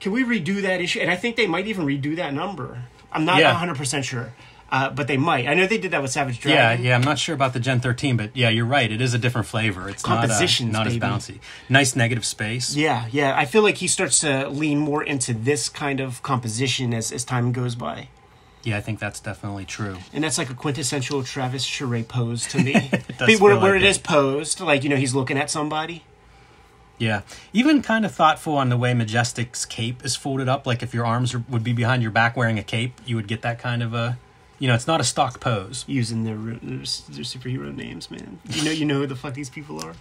can 0.00 0.12
we 0.12 0.24
redo 0.24 0.60
that 0.62 0.80
issue? 0.80 1.00
And 1.00 1.10
I 1.10 1.16
think 1.16 1.36
they 1.36 1.46
might 1.46 1.66
even 1.66 1.86
redo 1.86 2.16
that 2.16 2.34
number. 2.34 2.82
I'm 3.12 3.24
not 3.24 3.38
Yeah. 3.40 3.54
100% 3.54 4.04
sure. 4.04 4.32
Uh, 4.68 4.90
but 4.90 5.06
they 5.06 5.16
might. 5.16 5.46
I 5.46 5.54
know 5.54 5.64
they 5.68 5.78
did 5.78 5.92
that 5.92 6.02
with 6.02 6.10
Savage 6.10 6.40
Dragon. 6.40 6.82
yeah. 6.82 6.88
Yeah. 6.88 6.94
I'm 6.96 7.02
not 7.02 7.20
sure 7.20 7.34
about 7.36 7.52
the 7.52 7.60
Gen 7.60 7.78
13, 7.80 8.16
but 8.16 8.36
yeah, 8.36 8.48
you're 8.48 8.66
right. 8.66 8.90
It 8.90 9.00
is 9.00 9.14
a 9.14 9.18
different 9.18 9.46
flavor. 9.46 9.88
It's 9.88 10.04
not, 10.04 10.18
uh, 10.18 10.20
Compositions, 10.22 10.72
not 10.72 10.88
as 10.88 10.98
bouncy. 10.98 11.38
Nice 11.68 11.94
negative 11.94 12.24
space. 12.24 12.74
Yeah, 12.74 13.06
yeah. 13.12 13.32
I 13.38 13.44
feel 13.44 13.62
like 13.62 13.76
he 13.76 13.86
starts 13.86 14.18
to 14.20 14.48
lean 14.48 14.78
more 14.80 15.04
into 15.04 15.32
this 15.32 15.68
kind 15.68 16.00
of 16.00 16.20
composition 16.24 16.92
as, 16.92 17.12
as 17.12 17.24
time 17.24 17.52
goes 17.52 17.76
by. 17.76 18.08
Yeah, 18.66 18.78
I 18.78 18.80
think 18.80 18.98
that's 18.98 19.20
definitely 19.20 19.64
true. 19.64 19.96
And 20.12 20.24
that's 20.24 20.38
like 20.38 20.50
a 20.50 20.54
quintessential 20.54 21.22
Travis 21.22 21.64
Charest 21.64 22.08
pose 22.08 22.48
to 22.48 22.58
me. 22.58 22.72
does 23.18 23.40
where 23.40 23.54
like 23.54 23.76
it 23.76 23.84
it. 23.84 23.88
is 23.88 23.96
posed, 23.96 24.58
like, 24.58 24.82
you 24.82 24.88
know, 24.90 24.96
he's 24.96 25.14
looking 25.14 25.38
at 25.38 25.50
somebody. 25.50 26.02
Yeah, 26.98 27.20
even 27.52 27.80
kind 27.80 28.04
of 28.04 28.12
thoughtful 28.12 28.56
on 28.56 28.68
the 28.68 28.76
way 28.76 28.92
Majestic's 28.92 29.64
cape 29.64 30.04
is 30.04 30.16
folded 30.16 30.48
up. 30.48 30.66
Like 30.66 30.82
if 30.82 30.92
your 30.92 31.06
arms 31.06 31.32
are, 31.32 31.44
would 31.48 31.62
be 31.62 31.74
behind 31.74 32.02
your 32.02 32.10
back 32.10 32.36
wearing 32.36 32.58
a 32.58 32.64
cape, 32.64 33.00
you 33.06 33.14
would 33.14 33.28
get 33.28 33.42
that 33.42 33.60
kind 33.60 33.84
of 33.84 33.94
a, 33.94 34.18
you 34.58 34.66
know, 34.66 34.74
it's 34.74 34.88
not 34.88 35.00
a 35.00 35.04
stock 35.04 35.38
pose. 35.38 35.84
Using 35.86 36.24
their, 36.24 36.34
their, 36.34 36.58
their 36.58 37.24
superhero 37.24 37.72
names, 37.72 38.10
man. 38.10 38.40
You 38.48 38.64
know, 38.64 38.72
you 38.72 38.84
know 38.84 38.96
who 38.96 39.06
the 39.06 39.14
fuck 39.14 39.34
these 39.34 39.50
people 39.50 39.80
are. 39.80 39.94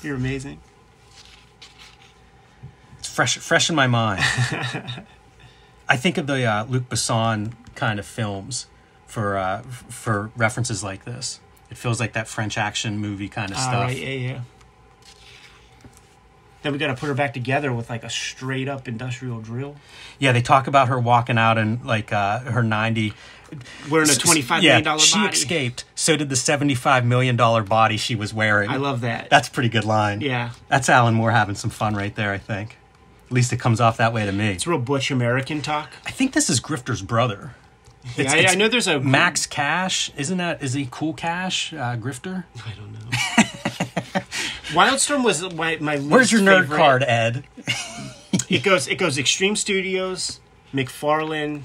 You're 0.00 0.14
amazing. 0.14 0.60
It's 3.00 3.08
fresh, 3.08 3.36
fresh 3.38 3.68
in 3.68 3.74
my 3.74 3.88
mind. 3.88 4.22
I 5.88 5.96
think 5.96 6.18
of 6.18 6.28
the 6.28 6.44
uh, 6.44 6.66
Luc 6.66 6.88
Besson 6.88 7.52
kind 7.74 7.98
of 7.98 8.06
films 8.06 8.66
for 9.06 9.36
uh, 9.36 9.62
for 9.62 10.30
references 10.36 10.82
like 10.84 11.04
this. 11.04 11.40
It 11.70 11.76
feels 11.76 12.00
like 12.00 12.12
that 12.14 12.26
French 12.28 12.58
action 12.58 12.98
movie 12.98 13.28
kind 13.28 13.50
of 13.52 13.56
All 13.56 13.62
stuff. 13.62 13.82
right, 13.88 13.96
yeah, 13.96 14.08
yeah. 14.08 14.40
Then 16.62 16.72
we 16.72 16.78
got 16.78 16.88
to 16.88 16.94
put 16.94 17.06
her 17.06 17.14
back 17.14 17.32
together 17.32 17.72
with 17.72 17.88
like 17.88 18.04
a 18.04 18.10
straight 18.10 18.68
up 18.68 18.86
industrial 18.86 19.40
drill. 19.40 19.76
Yeah, 20.18 20.32
they 20.32 20.42
talk 20.42 20.66
about 20.66 20.88
her 20.88 20.98
walking 21.00 21.38
out 21.38 21.56
in 21.56 21.80
like 21.84 22.12
uh, 22.12 22.40
her 22.40 22.62
ninety. 22.62 23.14
Wearing 23.90 24.10
a 24.10 24.14
twenty-five 24.14 24.62
yeah, 24.62 24.72
million 24.72 24.84
dollar 24.84 25.00
she 25.00 25.18
body. 25.18 25.32
escaped. 25.32 25.84
So 25.94 26.16
did 26.16 26.28
the 26.28 26.36
seventy-five 26.36 27.04
million 27.06 27.34
dollar 27.34 27.62
body 27.62 27.96
she 27.96 28.14
was 28.14 28.34
wearing. 28.34 28.68
I 28.68 28.76
love 28.76 29.00
that. 29.00 29.30
That's 29.30 29.48
a 29.48 29.50
pretty 29.50 29.70
good 29.70 29.84
line. 29.84 30.20
yeah. 30.20 30.50
That's 30.68 30.88
Alan 30.88 31.14
Moore 31.14 31.30
having 31.30 31.54
some 31.54 31.70
fun 31.70 31.94
right 31.94 32.14
there, 32.14 32.32
I 32.32 32.38
think. 32.38 32.76
At 33.26 33.32
least 33.32 33.52
it 33.52 33.58
comes 33.58 33.80
off 33.80 33.96
that 33.96 34.12
way 34.12 34.26
to 34.26 34.32
me. 34.32 34.50
It's 34.50 34.66
real 34.66 34.78
butch 34.78 35.10
American 35.10 35.62
talk. 35.62 35.90
I 36.04 36.10
think 36.10 36.32
this 36.32 36.50
is 36.50 36.60
Grifter's 36.60 37.00
brother. 37.02 37.54
Yeah, 38.16 38.22
It's- 38.22 38.34
I, 38.34 38.38
it's 38.38 38.52
I 38.52 38.54
know 38.56 38.68
there's 38.68 38.86
a 38.86 38.98
Max 38.98 39.46
Cash. 39.46 40.10
Isn't 40.16 40.38
that, 40.38 40.62
is 40.62 40.72
he 40.72 40.88
Cool 40.90 41.12
Cash, 41.12 41.72
uh, 41.74 41.96
Grifter? 41.96 42.44
I 42.66 42.72
don't 42.72 42.92
know. 42.92 43.00
Wildstorm 44.72 45.24
was 45.24 45.52
my 45.54 45.76
my. 45.80 45.98
Where's 45.98 46.32
your 46.32 46.40
nerd 46.40 46.62
favorite. 46.62 46.76
card, 46.76 47.02
Ed? 47.02 47.44
It 48.48 48.64
goes 48.64 48.88
it 48.88 48.96
goes 48.96 49.16
Extreme 49.16 49.54
Studios, 49.56 50.40
McFarlane, 50.74 51.62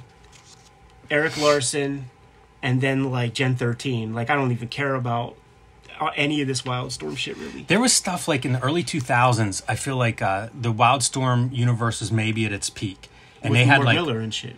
Erik 1.09 1.35
Larsen, 1.35 2.11
and 2.61 2.79
then 2.79 3.11
like 3.11 3.33
Gen 3.33 3.55
13. 3.55 4.13
Like 4.13 4.29
I 4.29 4.35
don't 4.35 4.51
even 4.51 4.67
care 4.67 4.93
about 4.93 5.35
uh, 5.99 6.11
any 6.15 6.41
of 6.41 6.47
this 6.47 6.61
Wildstorm 6.61 7.17
shit 7.17 7.37
really. 7.37 7.63
There 7.63 7.79
was 7.79 7.91
stuff 7.91 8.27
like 8.27 8.45
in 8.45 8.53
the 8.53 8.61
early 8.61 8.83
2000s, 8.83 9.63
I 9.67 9.75
feel 9.75 9.95
like 9.97 10.21
uh, 10.21 10.49
the 10.53 10.71
Wildstorm 10.71 11.51
universe 11.55 12.01
was 12.01 12.11
maybe 12.11 12.45
at 12.45 12.51
its 12.53 12.69
peak. 12.69 13.09
And 13.41 13.51
With 13.51 13.61
they 13.61 13.65
had 13.65 13.83
like 13.83 13.95
Millar 13.95 14.19
and 14.19 14.31
shit. 14.33 14.57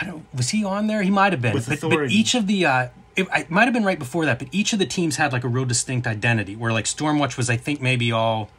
I 0.00 0.04
don't 0.04 0.24
was 0.34 0.50
he 0.50 0.64
on 0.64 0.86
there? 0.86 1.02
He 1.02 1.10
might 1.10 1.32
have 1.32 1.42
been. 1.42 1.54
With 1.54 1.68
but, 1.68 1.80
but 1.80 2.10
each 2.10 2.34
of 2.34 2.46
the 2.46 2.66
uh, 2.66 2.88
it, 3.16 3.28
it 3.34 3.50
might 3.50 3.64
have 3.64 3.74
been 3.74 3.84
right 3.84 3.98
before 3.98 4.24
that, 4.26 4.38
but 4.38 4.48
each 4.52 4.72
of 4.72 4.78
the 4.78 4.86
teams 4.86 5.16
had 5.16 5.32
like 5.32 5.44
a 5.44 5.48
real 5.48 5.64
distinct 5.64 6.06
identity. 6.06 6.56
Where 6.56 6.72
like 6.72 6.84
Stormwatch 6.86 7.36
was, 7.36 7.48
I 7.48 7.56
think, 7.56 7.80
maybe 7.80 8.10
all 8.12 8.50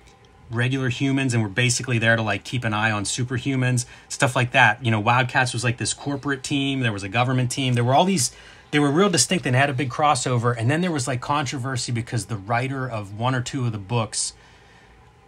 regular 0.52 0.90
humans 0.90 1.34
and 1.34 1.42
were 1.42 1.50
basically 1.50 1.98
there 1.98 2.16
to 2.16 2.22
like 2.22 2.44
keep 2.44 2.64
an 2.64 2.74
eye 2.74 2.92
on 2.92 3.04
superhumans, 3.04 3.86
stuff 4.10 4.36
like 4.36 4.52
that. 4.52 4.84
You 4.86 4.92
know, 4.92 5.00
Wildcats 5.00 5.54
was 5.54 5.64
like 5.64 5.78
this 5.78 5.94
corporate 5.94 6.44
team. 6.44 6.82
There 6.82 6.94
was 6.94 7.04
a 7.04 7.10
government 7.10 7.52
team. 7.52 7.74
There 7.74 7.84
were 7.84 7.96
all 7.96 8.06
these. 8.06 8.32
They 8.72 8.80
were 8.80 8.92
real 8.92 9.10
distinct 9.10 9.46
and 9.46 9.56
had 9.56 9.70
a 9.70 9.74
big 9.74 9.90
crossover. 9.90 10.56
And 10.58 10.70
then 10.70 10.82
there 10.82 10.92
was 10.92 11.08
like 11.08 11.22
controversy 11.22 11.92
because 11.92 12.26
the 12.26 12.38
writer 12.38 12.90
of 12.90 13.18
one 13.18 13.34
or 13.36 13.42
two 13.42 13.66
of 13.66 13.72
the 13.72 13.78
books. 13.78 14.34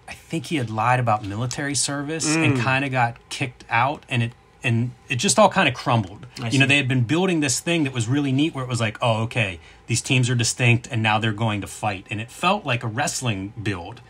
I 0.09 0.13
think 0.13 0.45
he 0.45 0.55
had 0.55 0.69
lied 0.69 1.01
about 1.01 1.25
military 1.25 1.75
service 1.75 2.37
Mm. 2.37 2.45
and 2.45 2.59
kind 2.59 2.85
of 2.85 2.91
got 2.91 3.17
kicked 3.27 3.65
out, 3.69 4.03
and 4.07 4.23
it 4.23 4.31
and 4.67 4.91
it 5.07 5.15
just 5.15 5.39
all 5.39 5.47
kind 5.49 5.69
of 5.69 5.73
crumbled. 5.73 6.27
I 6.41 6.49
you 6.49 6.59
know, 6.59 6.67
they 6.67 6.75
had 6.75 6.89
been 6.89 7.05
building 7.05 7.39
this 7.39 7.61
thing 7.61 7.85
that 7.85 7.93
was 7.93 8.07
really 8.07 8.33
neat, 8.33 8.53
where 8.53 8.65
it 8.65 8.67
was 8.67 8.81
like, 8.81 8.97
oh, 9.01 9.23
okay, 9.23 9.61
these 9.87 10.01
teams 10.01 10.29
are 10.29 10.35
distinct, 10.35 10.87
and 10.91 11.01
now 11.01 11.19
they're 11.19 11.31
going 11.31 11.61
to 11.61 11.67
fight, 11.67 12.05
and 12.11 12.19
it 12.19 12.29
felt 12.29 12.65
like 12.65 12.83
a 12.83 12.87
wrestling 12.87 13.53
build, 13.63 14.01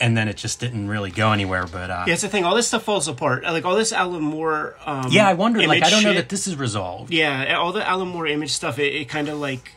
and 0.00 0.16
then 0.16 0.26
it 0.26 0.38
just 0.38 0.58
didn't 0.58 0.88
really 0.88 1.10
go 1.10 1.32
anywhere. 1.32 1.66
But 1.66 1.90
uh, 1.90 2.04
Yeah, 2.06 2.14
it's 2.14 2.22
the 2.22 2.28
thing. 2.28 2.44
All 2.44 2.56
this 2.56 2.66
stuff 2.66 2.82
falls 2.82 3.08
apart. 3.08 3.44
Like 3.44 3.66
all 3.66 3.76
this 3.76 3.92
Alan 3.92 4.22
Moore. 4.22 4.74
Um, 4.86 5.12
yeah, 5.12 5.28
I 5.28 5.34
wonder. 5.34 5.64
Like, 5.66 5.82
I 5.82 5.90
don't 5.90 6.02
know 6.02 6.10
shit- 6.10 6.16
that 6.16 6.28
this 6.30 6.46
is 6.46 6.56
resolved. 6.56 7.12
Yeah, 7.12 7.54
all 7.58 7.72
the 7.72 7.86
Alan 7.86 8.08
Moore 8.08 8.26
image 8.26 8.52
stuff. 8.52 8.78
It, 8.78 8.94
it 8.94 9.08
kind 9.10 9.28
of 9.28 9.38
like 9.38 9.72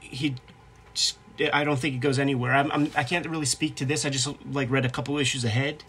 he. 0.00 0.36
I 1.52 1.62
don't 1.62 1.78
think 1.78 1.94
it 1.94 2.00
goes 2.00 2.18
anywhere. 2.18 2.52
I'm, 2.52 2.70
I'm. 2.70 2.90
I 2.96 3.02
can't 3.02 3.26
really 3.26 3.46
speak 3.46 3.74
to 3.76 3.84
this. 3.84 4.04
I 4.04 4.10
just 4.10 4.28
like 4.52 4.70
read 4.70 4.84
a 4.84 4.90
couple 4.90 5.18
issues 5.18 5.44
ahead. 5.44 5.82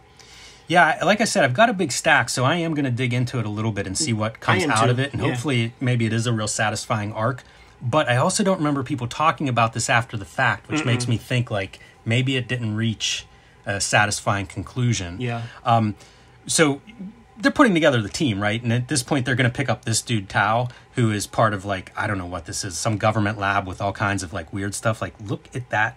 Yeah, 0.70 1.00
like 1.04 1.20
I 1.20 1.24
said, 1.24 1.44
I've 1.44 1.56
got 1.56 1.70
a 1.70 1.74
big 1.74 1.92
stack, 1.92 2.30
so 2.30 2.46
I 2.46 2.58
am 2.58 2.76
going 2.76 2.86
to 2.86 2.92
dig 2.92 3.12
into 3.12 3.40
it 3.40 3.46
a 3.46 3.50
little 3.50 3.72
bit 3.72 3.88
and 3.88 3.98
see 3.98 4.14
what 4.14 4.40
comes 4.40 4.64
out 4.66 4.86
too, 4.86 4.92
of 4.92 5.00
it, 5.00 5.14
and 5.14 5.22
yeah. 5.22 5.30
hopefully, 5.30 5.74
maybe 5.82 6.06
it 6.06 6.14
is 6.14 6.28
a 6.28 6.32
real 6.32 6.48
satisfying 6.48 7.12
arc. 7.12 7.44
But 7.82 8.08
I 8.08 8.18
also 8.18 8.44
don't 8.44 8.60
remember 8.60 8.84
people 8.84 9.08
talking 9.08 9.50
about 9.50 9.74
this 9.74 9.90
after 9.90 10.16
the 10.16 10.26
fact, 10.26 10.70
which 10.70 10.86
makes 10.86 11.08
me 11.08 11.18
think 11.18 11.50
like 11.50 11.80
maybe 12.06 12.38
it 12.38 12.48
didn't 12.48 12.76
reach 12.76 13.26
a 13.66 13.82
satisfying 13.82 14.46
conclusion. 14.46 15.20
Yeah. 15.20 15.44
Um, 15.64 15.96
so 16.46 16.82
they're 17.38 17.52
putting 17.52 17.74
together 17.74 18.02
the 18.02 18.10
team, 18.10 18.40
right? 18.40 18.62
And 18.62 18.72
at 18.72 18.90
this 18.90 19.02
point, 19.02 19.26
they're 19.26 19.36
going 19.36 19.50
to 19.50 19.56
pick 19.56 19.70
up 19.70 19.86
this 19.86 20.04
dude 20.04 20.30
Tao, 20.30 20.68
who 20.94 21.10
is 21.12 21.26
part 21.26 21.54
of 21.54 21.66
like 21.66 21.92
I 21.96 22.06
don't 22.06 22.20
know 22.20 22.28
what 22.28 22.46
this 22.46 22.64
is, 22.64 22.78
some 22.78 22.98
government 22.98 23.40
lab 23.40 23.66
with 23.66 23.82
all 23.82 23.94
kinds 23.94 24.22
of 24.22 24.34
like 24.34 24.54
weird 24.54 24.76
stuff. 24.76 25.02
Like, 25.02 25.16
look 25.20 25.48
at 25.56 25.70
that 25.72 25.96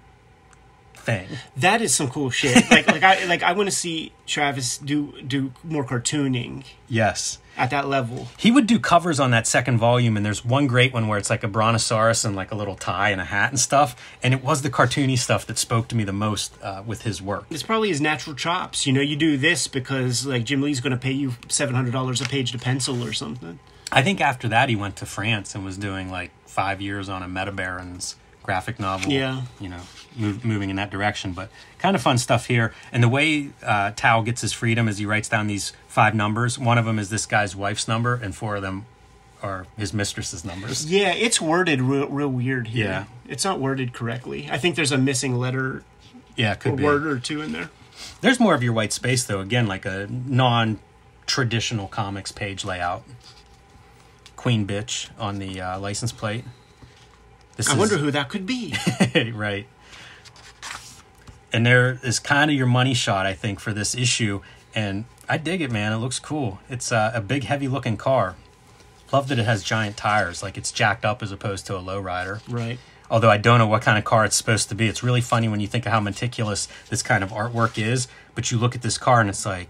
thing. 1.03 1.29
That 1.57 1.81
is 1.83 1.95
some 1.95 2.09
cool 2.09 2.31
shit. 2.31 2.57
like 2.71 2.87
like 2.87 3.03
I 3.03 3.25
like 3.27 3.43
I 3.43 3.53
want 3.53 3.69
to 3.69 3.75
see 3.75 4.13
Travis 4.27 4.79
do 4.79 5.13
do 5.23 5.53
more 5.65 5.85
cartooning 5.85 6.65
Yes. 6.89 7.39
at 7.57 7.71
that 7.71 7.89
level. 7.89 8.29
He 8.39 8.51
would 8.51 8.67
do 8.67 8.79
covers 8.79 9.19
on 9.21 9.31
that 9.33 9.47
second 9.47 9.79
volume, 9.79 10.17
and 10.17 10.25
there's 10.27 10.45
one 10.45 10.67
great 10.67 10.93
one 10.93 11.09
where 11.09 11.19
it's 11.19 11.31
like 11.31 11.43
a 11.43 11.49
brontosaurus 11.49 12.25
and 12.25 12.35
like 12.37 12.51
a 12.53 12.55
little 12.55 12.75
tie 12.77 13.11
and 13.11 13.21
a 13.21 13.25
hat 13.25 13.51
and 13.51 13.59
stuff. 13.61 13.95
And 14.23 14.33
it 14.35 14.43
was 14.43 14.63
the 14.63 14.71
cartoony 14.71 15.19
stuff 15.19 15.47
that 15.47 15.59
spoke 15.59 15.89
to 15.89 15.97
me 15.97 16.05
the 16.05 16.13
most 16.13 16.55
uh, 16.63 16.83
with 16.87 17.03
his 17.03 17.21
work. 17.23 17.47
It's 17.51 17.63
probably 17.63 17.89
his 17.89 18.01
natural 18.01 18.35
chops. 18.37 18.87
You 18.87 18.93
know, 18.93 19.01
you 19.01 19.17
do 19.17 19.37
this 19.37 19.69
because 19.69 20.27
like 20.27 20.45
Jim 20.45 20.61
Lee's 20.63 20.81
going 20.81 20.93
to 20.93 20.97
pay 20.99 21.13
you 21.13 21.33
seven 21.49 21.75
hundred 21.75 21.93
dollars 21.93 22.21
a 22.21 22.25
page 22.25 22.53
to 22.53 22.59
pencil 22.59 23.03
or 23.05 23.13
something. 23.13 23.59
I 23.91 24.03
think 24.03 24.21
after 24.23 24.49
that, 24.49 24.69
he 24.71 24.77
went 24.77 24.97
to 24.97 25.07
France 25.07 25.55
and 25.55 25.65
was 25.65 25.77
doing 25.77 26.11
like 26.11 26.31
five 26.47 26.81
years 26.81 27.09
on 27.11 27.23
a 27.23 27.27
Metabarons 27.27 28.15
graphic 28.43 28.79
novel. 28.81 29.11
Yeah. 29.13 29.43
You 29.61 29.69
know, 29.71 29.81
move, 30.17 30.45
moving 30.45 30.71
in 30.71 30.77
that 30.77 30.91
direction. 30.91 31.33
But 31.33 31.51
kind 31.79 31.95
of 31.97 32.03
fun 32.03 32.19
stuff 32.19 32.47
here. 32.47 32.73
And 32.93 33.03
the 33.03 33.09
way 33.09 33.51
uh, 33.63 33.93
Tao 33.97 34.23
gets 34.23 34.41
his 34.41 34.53
freedom 34.53 34.89
is 34.89 34.99
he 34.99 35.07
writes 35.07 35.29
down 35.29 35.47
these 35.47 35.73
five 35.89 36.15
numbers. 36.15 36.59
One 36.59 36.79
of 36.79 36.85
them 36.85 36.99
is 36.99 37.11
this 37.11 37.27
guy's 37.27 37.55
wife's 37.57 37.87
number, 37.89 38.15
and 38.15 38.35
four 38.35 38.57
of 38.57 38.63
them 38.63 38.87
are 39.43 39.67
his 39.77 39.93
mistress's 39.93 40.45
numbers. 40.45 40.91
Yeah, 40.91 41.13
it's 41.13 41.41
worded 41.41 41.81
real, 41.83 42.07
real 42.09 42.29
weird 42.29 42.69
here. 42.69 42.87
Yeah. 42.87 43.05
It's 43.29 43.45
not 43.45 43.59
worded 43.59 43.93
correctly. 43.93 44.49
I 44.51 44.59
think 44.59 44.77
there's 44.77 44.93
a 44.93 44.99
missing 44.99 45.37
letter 45.37 45.83
Yeah, 46.37 46.55
could 46.55 46.75
or 46.75 46.77
be. 46.77 46.85
word 46.85 47.07
or 47.07 47.19
two 47.19 47.43
in 47.43 47.53
there. 47.53 47.71
There's 48.21 48.39
more 48.39 48.55
of 48.55 48.63
your 48.63 48.73
white 48.73 48.93
space 48.93 49.25
though. 49.25 49.41
Again, 49.41 49.67
like 49.67 49.85
a 49.85 50.07
non-traditional 50.11 51.89
comics 51.89 52.31
page 52.33 52.65
layout. 52.65 53.03
Queen 54.37 54.67
bitch 54.67 55.09
on 55.19 55.39
the 55.39 55.61
uh, 55.61 55.79
license 55.79 56.13
plate. 56.13 56.45
This 57.57 57.69
I 57.69 57.73
is- 57.73 57.79
wonder 57.79 57.99
who 57.99 58.11
that 58.11 58.29
could 58.29 58.47
be. 58.47 58.75
right. 59.35 59.67
And 61.53 61.67
there 61.67 61.99
is 62.03 62.19
kind 62.19 62.51
of 62.51 62.57
your 62.57 62.67
money 62.67 62.95
shot, 62.95 63.27
I 63.27 63.35
think, 63.35 63.61
for 63.61 63.73
this 63.75 63.95
issue. 63.95 64.41
And 64.75 65.05
I 65.29 65.37
dig 65.37 65.61
it, 65.61 65.71
man. 65.71 65.93
It 65.93 65.97
looks 65.97 66.19
cool. 66.19 66.61
It's 66.71 66.91
uh, 66.91 67.13
a 67.15 67.21
big, 67.21 67.45
heavy-looking 67.45 67.99
car. 67.99 68.37
Love 69.13 69.29
that 69.29 69.39
it 69.39 69.45
has 69.45 69.63
giant 69.63 69.99
tires, 69.99 70.43
like 70.43 70.57
it's 70.57 70.73
jacked 70.73 71.05
up 71.05 71.23
as 71.23 71.31
opposed 71.31 71.67
to 71.67 71.77
a 71.77 71.81
lowrider. 71.81 72.41
right. 72.49 72.79
Although 73.11 73.29
I 73.29 73.37
don't 73.37 73.59
know 73.59 73.67
what 73.67 73.83
kind 73.83 73.99
of 73.99 74.05
car 74.05 74.25
it's 74.25 74.37
supposed 74.37 74.71
to 74.71 74.75
be. 74.75 74.89
It's 74.89 75.03
really 75.03 75.21
funny 75.21 75.47
when 75.47 75.61
you 75.61 75.67
think 75.67 75.85
of 75.85 75.93
how 75.93 76.01
meticulous 76.01 76.67
this 76.89 77.03
kind 77.03 77.23
of 77.23 77.29
artwork 77.31 77.77
is. 77.77 78.09
But 78.35 78.51
you 78.51 78.57
look 78.57 78.75
at 78.75 78.81
this 78.81 78.97
car 78.97 79.21
and 79.21 79.29
it's 79.29 79.45
like, 79.45 79.69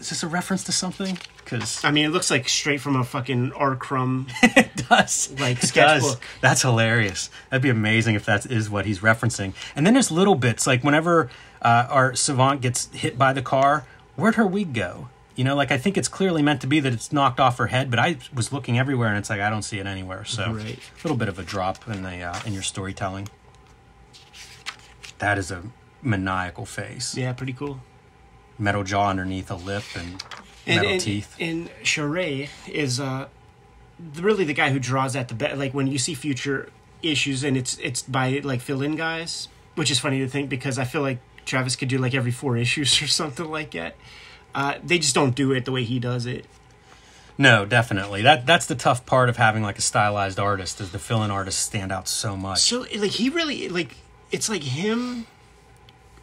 is 0.00 0.08
this 0.08 0.24
a 0.24 0.26
reference 0.26 0.64
to 0.64 0.72
something? 0.72 1.18
Because 1.44 1.84
I 1.84 1.90
mean, 1.90 2.04
it 2.04 2.10
looks 2.10 2.30
like 2.30 2.48
straight 2.48 2.80
from 2.80 2.96
a 2.96 3.04
fucking 3.04 3.52
R. 3.52 3.74
Crumb. 3.76 4.26
it 4.42 4.86
does. 4.88 5.32
Like 5.40 5.62
It 5.64 5.72
does. 5.72 6.16
That's 6.40 6.62
hilarious. 6.62 7.30
That'd 7.50 7.62
be 7.62 7.70
amazing 7.70 8.14
if 8.14 8.24
that 8.26 8.46
is 8.46 8.70
what 8.70 8.86
he's 8.86 9.00
referencing. 9.00 9.54
And 9.74 9.84
then 9.86 9.94
there's 9.94 10.10
little 10.10 10.34
bits 10.36 10.66
like 10.66 10.84
whenever 10.84 11.28
uh, 11.62 11.86
our 11.90 12.14
savant 12.14 12.60
gets 12.60 12.86
hit 12.94 13.18
by 13.18 13.32
the 13.32 13.42
car, 13.42 13.84
where'd 14.16 14.36
her 14.36 14.46
wig 14.46 14.72
go? 14.74 15.08
You 15.34 15.44
know, 15.44 15.56
like 15.56 15.70
I 15.72 15.78
think 15.78 15.96
it's 15.96 16.08
clearly 16.08 16.42
meant 16.42 16.60
to 16.60 16.66
be 16.66 16.80
that 16.80 16.92
it's 16.92 17.12
knocked 17.12 17.40
off 17.40 17.56
her 17.58 17.68
head, 17.68 17.90
but 17.90 17.98
I 17.98 18.18
was 18.34 18.52
looking 18.52 18.78
everywhere 18.78 19.08
and 19.08 19.16
it's 19.18 19.30
like 19.30 19.40
I 19.40 19.48
don't 19.50 19.62
see 19.62 19.78
it 19.78 19.86
anywhere. 19.86 20.24
So 20.24 20.52
Right. 20.52 20.78
a 20.78 21.02
little 21.02 21.16
bit 21.16 21.28
of 21.28 21.38
a 21.38 21.42
drop 21.42 21.88
in 21.88 22.02
the 22.02 22.22
uh, 22.22 22.38
in 22.44 22.52
your 22.52 22.62
storytelling. 22.62 23.28
That 25.18 25.38
is 25.38 25.50
a 25.50 25.62
maniacal 26.02 26.64
face, 26.66 27.16
Yeah, 27.16 27.32
pretty 27.32 27.52
cool. 27.52 27.80
metal 28.58 28.84
jaw 28.84 29.08
underneath 29.10 29.50
a 29.50 29.54
lip 29.54 29.84
And, 29.94 30.22
metal 30.76 30.92
and, 30.92 31.00
teeth. 31.00 31.36
and 31.40 31.70
Charest 31.82 32.68
is 32.68 33.00
uh, 33.00 33.28
really 34.16 34.44
the 34.44 34.54
guy 34.54 34.70
who 34.70 34.78
draws 34.78 35.16
at 35.16 35.28
the 35.28 35.34
best. 35.34 35.56
Like 35.56 35.74
when 35.74 35.86
you 35.86 35.98
see 35.98 36.14
future 36.14 36.70
issues, 37.02 37.44
and 37.44 37.56
it's 37.56 37.78
it's 37.78 38.02
by 38.02 38.40
like 38.42 38.60
fill-in 38.60 38.96
guys, 38.96 39.48
which 39.74 39.90
is 39.90 39.98
funny 39.98 40.18
to 40.20 40.28
think 40.28 40.48
because 40.48 40.78
I 40.78 40.84
feel 40.84 41.02
like 41.02 41.18
Travis 41.44 41.76
could 41.76 41.88
do 41.88 41.98
like 41.98 42.14
every 42.14 42.32
four 42.32 42.56
issues 42.64 43.00
or 43.02 43.06
something 43.06 43.50
like 43.50 43.72
that. 43.72 43.96
Uh, 44.54 44.74
they 44.82 44.98
just 44.98 45.14
don't 45.14 45.34
do 45.34 45.52
it 45.52 45.64
the 45.64 45.72
way 45.72 45.84
he 45.84 45.98
does 46.00 46.26
it. 46.26 46.44
No, 47.38 47.64
definitely. 47.64 48.22
That 48.22 48.44
that's 48.44 48.66
the 48.66 48.74
tough 48.74 49.06
part 49.06 49.28
of 49.28 49.36
having 49.36 49.62
like 49.62 49.78
a 49.78 49.80
stylized 49.80 50.38
artist 50.38 50.80
is 50.80 50.90
the 50.92 50.98
fill-in 50.98 51.30
artists 51.30 51.62
stand 51.62 51.90
out 51.90 52.06
so 52.06 52.36
much. 52.36 52.60
So 52.60 52.80
like 52.96 53.12
he 53.12 53.30
really 53.30 53.68
like 53.68 53.96
it's 54.30 54.48
like 54.48 54.62
him, 54.62 55.26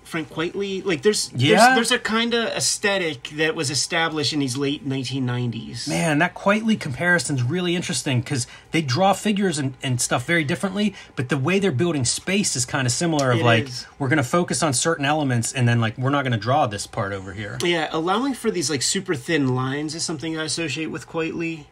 Frank 0.08 0.30
Quitely. 0.30 0.84
Like 0.84 1.02
there's 1.04 1.32
Yeah. 1.36 1.58
there's, 1.76 1.76
there's 1.90 1.92
a 1.92 2.00
kind 2.00 2.34
of 2.34 2.46
aesthetic 2.50 3.30
that 3.36 3.54
was 3.56 3.70
established 3.70 4.34
in 4.34 4.40
these 4.40 4.58
late 4.58 4.88
1990s. 4.88 5.88
Man, 5.88 6.20
that 6.20 6.34
Quitely 6.34 6.80
comparison's 6.80 7.44
really 7.44 7.76
interesting 7.76 8.22
because 8.22 8.48
they 8.72 8.82
draw 8.82 9.14
figures 9.14 9.60
and, 9.60 9.74
and 9.84 10.00
stuff 10.02 10.26
very 10.26 10.44
differently, 10.44 10.96
but 11.16 11.30
the 11.30 11.38
way 11.38 11.60
they're 11.60 11.72
building 11.72 12.06
space 12.06 12.56
is 12.56 12.66
kind 12.66 12.88
of 12.88 12.92
similar. 12.92 13.32
Of 13.32 13.40
It 13.40 13.44
like, 13.46 13.68
is. 13.68 13.86
we're 14.00 14.08
going 14.10 14.18
to 14.18 14.24
focus 14.24 14.64
on 14.64 14.74
certain 14.74 15.06
elements, 15.06 15.54
and 15.54 15.68
then 15.68 15.80
like 15.82 15.98
we're 15.98 16.10
not 16.10 16.24
going 16.24 16.32
to 16.32 16.38
draw 16.38 16.66
this 16.68 16.88
part 16.88 17.14
over 17.14 17.34
here. 17.34 17.58
Yeah, 17.64 17.90
allowing 17.92 18.34
for 18.34 18.50
these 18.50 18.70
like 18.70 18.82
super 18.82 19.16
thin 19.16 19.54
lines 19.56 19.94
is 19.96 20.04
something 20.04 20.38
I 20.38 20.44
associate 20.46 20.88
with 20.88 21.08
Quitely. 21.08 21.66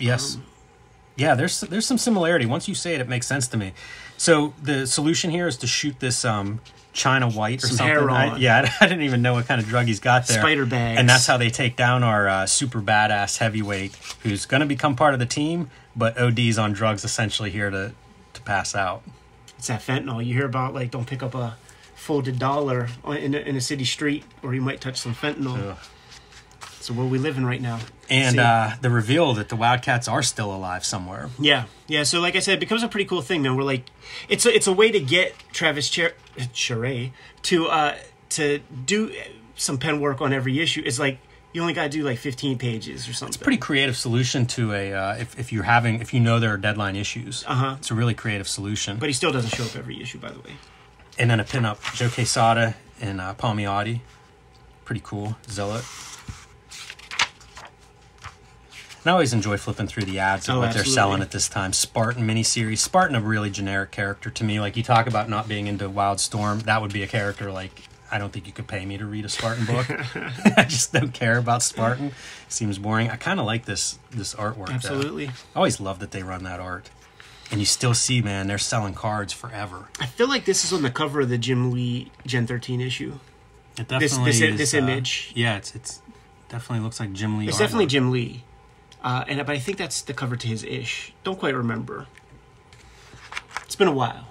Yes. 0.00 0.36
Um, 0.36 0.44
yeah, 1.18 1.34
there's 1.34 1.60
there's 1.60 1.84
some 1.86 1.98
similarity. 1.98 2.46
Once 2.46 2.68
you 2.68 2.74
say 2.74 2.94
it, 2.94 3.00
it 3.00 3.08
makes 3.08 3.26
sense 3.26 3.48
to 3.48 3.56
me. 3.56 3.72
So 4.16 4.54
the 4.62 4.86
solution 4.86 5.30
here 5.30 5.46
is 5.48 5.56
to 5.58 5.66
shoot 5.66 5.98
this 6.00 6.24
um, 6.24 6.60
China 6.92 7.28
white 7.28 7.62
or 7.62 7.66
Some 7.66 7.76
something. 7.76 8.08
I- 8.08 8.36
yeah, 8.38 8.72
I 8.80 8.86
didn't 8.86 9.02
even 9.02 9.20
know 9.20 9.34
what 9.34 9.46
kind 9.46 9.60
of 9.60 9.66
drug 9.66 9.86
he's 9.86 10.00
got 10.00 10.26
there. 10.28 10.38
Spider 10.40 10.64
bags. 10.64 10.98
And 10.98 11.08
that's 11.08 11.26
how 11.26 11.36
they 11.36 11.50
take 11.50 11.76
down 11.76 12.02
our 12.04 12.28
uh, 12.28 12.46
super 12.46 12.80
badass 12.80 13.38
heavyweight, 13.38 13.94
who's 14.22 14.46
going 14.46 14.60
to 14.60 14.66
become 14.66 14.94
part 14.96 15.12
of 15.12 15.20
the 15.20 15.26
team, 15.26 15.70
but 15.94 16.16
OD's 16.18 16.56
on 16.56 16.72
drugs 16.72 17.04
essentially 17.04 17.50
here 17.50 17.70
to 17.70 17.92
to 18.34 18.40
pass 18.42 18.74
out. 18.76 19.02
It's 19.58 19.66
that 19.66 19.80
fentanyl. 19.80 20.24
You 20.24 20.34
hear 20.34 20.46
about 20.46 20.72
like 20.72 20.92
don't 20.92 21.06
pick 21.06 21.22
up 21.24 21.34
a 21.34 21.56
folded 21.96 22.38
dollar 22.38 22.88
in 23.06 23.34
a, 23.34 23.38
in 23.38 23.56
a 23.56 23.60
city 23.60 23.84
street, 23.84 24.24
or 24.42 24.54
you 24.54 24.60
might 24.60 24.80
touch 24.80 24.98
some 24.98 25.14
fentanyl. 25.14 25.72
Ugh. 25.72 25.76
It's 26.78 26.86
the 26.86 26.92
world 26.94 27.10
we 27.10 27.18
live 27.18 27.36
in 27.36 27.44
right 27.44 27.60
now. 27.60 27.80
And 28.08 28.38
uh, 28.38 28.70
the 28.80 28.88
reveal 28.88 29.34
that 29.34 29.48
the 29.50 29.56
Wildcats 29.56 30.08
are 30.08 30.22
still 30.22 30.54
alive 30.54 30.84
somewhere. 30.84 31.28
Yeah, 31.38 31.64
yeah. 31.86 32.04
So, 32.04 32.20
like 32.20 32.36
I 32.36 32.38
said, 32.38 32.54
it 32.54 32.60
becomes 32.60 32.82
a 32.82 32.88
pretty 32.88 33.04
cool 33.04 33.20
thing, 33.20 33.42
man. 33.42 33.56
We're 33.56 33.64
like, 33.64 33.84
it's 34.28 34.46
a, 34.46 34.54
it's 34.54 34.66
a 34.66 34.72
way 34.72 34.90
to 34.90 35.00
get 35.00 35.34
Travis 35.52 35.86
Cher- 35.86 36.14
Charest 36.54 37.10
to 37.42 37.66
uh 37.66 37.96
to 38.30 38.60
do 38.86 39.12
some 39.56 39.76
pen 39.78 40.00
work 40.00 40.20
on 40.20 40.32
every 40.32 40.60
issue. 40.60 40.82
It's 40.86 40.98
like 40.98 41.18
you 41.52 41.60
only 41.60 41.74
got 41.74 41.82
to 41.84 41.88
do 41.88 42.02
like 42.02 42.18
fifteen 42.18 42.56
pages 42.58 43.08
or 43.08 43.12
something. 43.12 43.30
It's 43.34 43.36
a 43.36 43.40
pretty 43.44 43.58
creative 43.58 43.96
solution 43.96 44.46
to 44.46 44.72
a 44.72 44.92
uh, 44.94 45.16
if 45.16 45.38
if 45.38 45.52
you're 45.52 45.64
having 45.64 46.00
if 46.00 46.14
you 46.14 46.20
know 46.20 46.38
there 46.40 46.52
are 46.54 46.58
deadline 46.58 46.96
issues. 46.96 47.44
Uh-huh. 47.46 47.74
It's 47.78 47.90
a 47.90 47.94
really 47.94 48.14
creative 48.14 48.48
solution. 48.48 48.98
But 48.98 49.08
he 49.08 49.12
still 49.12 49.32
doesn't 49.32 49.50
show 49.50 49.64
up 49.64 49.76
every 49.76 50.00
issue, 50.00 50.18
by 50.18 50.30
the 50.30 50.38
way. 50.40 50.52
and 51.18 51.28
then 51.30 51.40
a 51.40 51.44
pinup 51.44 51.94
Joe 51.94 52.08
Quesada 52.08 52.74
and 53.00 53.20
uh, 53.20 53.34
Palmiotti. 53.34 54.00
Pretty 54.86 55.02
cool. 55.04 55.36
Zealot. 55.50 55.84
And 59.08 59.12
I 59.12 59.14
always 59.14 59.32
enjoy 59.32 59.56
flipping 59.56 59.86
through 59.86 60.02
the 60.04 60.18
ads 60.18 60.50
of 60.50 60.56
Oh, 60.56 60.58
what 60.58 60.74
they're 60.74 60.84
selling 60.84 61.22
at 61.22 61.30
this 61.30 61.48
time. 61.48 61.72
Spartan 61.72 62.28
miniseries. 62.28 62.76
Spartan, 62.76 63.16
a 63.16 63.22
really 63.22 63.48
generic 63.48 63.90
character 63.90 64.28
to 64.28 64.44
me. 64.44 64.60
Like 64.60 64.76
you 64.76 64.82
talk 64.82 65.06
about 65.06 65.30
not 65.30 65.48
being 65.48 65.66
into 65.66 65.88
Wildstorm, 65.88 66.64
that 66.64 66.82
would 66.82 66.92
be 66.92 67.02
a 67.02 67.06
character 67.06 67.50
like 67.50 67.84
I 68.12 68.18
don't 68.18 68.34
think 68.34 68.46
you 68.46 68.52
could 68.52 68.66
pay 68.68 68.84
me 68.84 68.98
to 68.98 69.06
read 69.06 69.24
a 69.24 69.30
Spartan 69.30 69.64
book. 69.64 69.86
I 70.58 70.64
just 70.64 70.92
don't 70.92 71.14
care 71.14 71.38
about 71.38 71.62
Spartan. 71.62 72.12
Seems 72.50 72.78
boring. 72.78 73.08
I 73.08 73.16
kind 73.16 73.40
of 73.40 73.46
like 73.46 73.64
this 73.64 73.98
this 74.10 74.34
artwork. 74.34 74.66
though. 74.66 74.74
Absolutely. 74.74 75.28
I 75.28 75.32
always 75.56 75.80
love 75.80 76.00
that 76.00 76.10
they 76.10 76.22
run 76.22 76.44
that 76.44 76.60
art. 76.60 76.90
And 77.50 77.60
you 77.60 77.64
still 77.66 77.94
see, 77.94 78.20
man, 78.20 78.46
they're 78.46 78.58
selling 78.58 78.92
cards 78.92 79.32
forever. 79.32 79.88
I 79.98 80.04
feel 80.04 80.28
like 80.28 80.44
this 80.44 80.66
is 80.66 80.72
on 80.74 80.82
the 80.82 80.90
cover 80.90 81.22
of 81.22 81.30
the 81.30 81.38
Jim 81.38 81.72
Lee 81.72 82.12
Gen 82.26 82.46
13 82.46 82.82
issue. 82.82 83.14
It 83.78 83.88
definitely 83.88 84.32
this- 84.32 84.40
is, 84.42 84.58
this 84.58 84.74
uh, 84.74 84.76
image. 84.76 85.32
yeah, 85.34 85.56
it's 85.56 85.74
it's 85.74 86.02
definitely 86.50 86.84
looks 86.84 87.00
like 87.00 87.14
Jim 87.14 87.38
Lee. 87.38 87.48
It's 87.48 87.56
artwork. 87.56 87.60
definitely 87.60 87.86
Jim 87.86 88.10
Lee. 88.10 88.44
Uh, 89.02 89.24
and 89.28 89.38
but 89.46 89.54
I 89.54 89.58
think 89.58 89.78
that's 89.78 90.02
the 90.02 90.14
cover 90.14 90.36
to 90.36 90.46
his 90.46 90.64
ish. 90.64 91.12
Don't 91.24 91.38
quite 91.38 91.54
remember. 91.54 92.06
It's 93.64 93.76
been 93.76 93.88
a 93.88 93.92
while. 93.92 94.26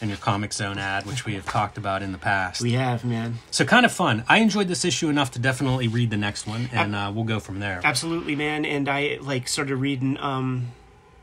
And 0.00 0.10
your 0.10 0.18
Comic 0.18 0.52
Zone 0.52 0.78
ad, 0.78 1.06
which 1.06 1.24
we 1.24 1.34
have 1.34 1.44
talked 1.44 1.76
about 1.76 2.02
in 2.02 2.12
the 2.12 2.18
past. 2.18 2.62
We 2.62 2.72
have, 2.72 3.04
man. 3.04 3.38
So 3.50 3.64
kind 3.64 3.84
of 3.84 3.90
fun. 3.90 4.24
I 4.28 4.38
enjoyed 4.38 4.68
this 4.68 4.84
issue 4.84 5.08
enough 5.08 5.32
to 5.32 5.40
definitely 5.40 5.88
read 5.88 6.10
the 6.10 6.16
next 6.16 6.46
one, 6.46 6.70
and 6.72 6.94
uh, 6.94 7.10
we'll 7.12 7.24
go 7.24 7.40
from 7.40 7.58
there. 7.58 7.80
Absolutely, 7.82 8.36
man. 8.36 8.64
And 8.64 8.88
I 8.88 9.18
like 9.20 9.48
started 9.48 9.74
reading 9.76 10.16
um 10.18 10.68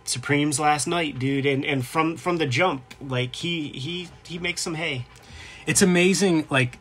Supremes 0.03 0.59
last 0.59 0.85
night, 0.87 1.17
dude, 1.17 1.47
and 1.47 1.65
and 1.65 1.83
from 1.85 2.15
from 2.15 2.37
the 2.37 2.45
jump, 2.45 2.93
like 3.01 3.35
he 3.37 3.69
he 3.69 4.09
he 4.23 4.37
makes 4.37 4.61
some 4.61 4.75
hay. 4.75 5.05
It's 5.65 5.81
amazing. 5.81 6.45
Like 6.49 6.77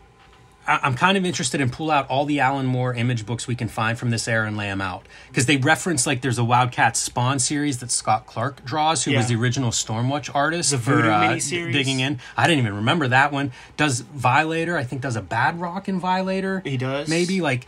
I'm 0.66 0.94
kind 0.94 1.16
of 1.18 1.24
interested 1.26 1.60
in 1.60 1.70
pull 1.70 1.90
out 1.90 2.08
all 2.08 2.24
the 2.24 2.40
Alan 2.40 2.66
Moore 2.66 2.94
image 2.94 3.26
books 3.26 3.46
we 3.46 3.54
can 3.54 3.68
find 3.68 3.98
from 3.98 4.10
this 4.10 4.26
era 4.26 4.46
and 4.46 4.56
lay 4.56 4.66
them 4.68 4.80
out 4.80 5.06
because 5.28 5.46
they 5.46 5.58
reference 5.58 6.06
like 6.06 6.22
there's 6.22 6.38
a 6.38 6.44
Wildcat 6.44 6.96
Spawn 6.96 7.38
series 7.38 7.80
that 7.80 7.90
Scott 7.90 8.26
Clark 8.26 8.64
draws, 8.64 9.04
who 9.04 9.14
was 9.14 9.28
the 9.28 9.36
original 9.36 9.70
Stormwatch 9.70 10.30
artist 10.34 10.70
The 10.70 10.78
for 10.78 11.02
uh, 11.10 11.20
miniseries. 11.28 11.72
digging 11.72 12.00
in. 12.00 12.18
I 12.36 12.46
didn't 12.46 12.60
even 12.60 12.76
remember 12.76 13.08
that 13.08 13.30
one. 13.32 13.52
Does 13.76 14.00
Violator? 14.00 14.76
I 14.76 14.84
think 14.84 15.02
does 15.02 15.16
a 15.16 15.22
Bad 15.22 15.60
Rock 15.60 15.88
in 15.88 16.00
Violator. 16.00 16.60
He 16.60 16.76
does. 16.76 17.08
maybe 17.08 17.40
like 17.40 17.66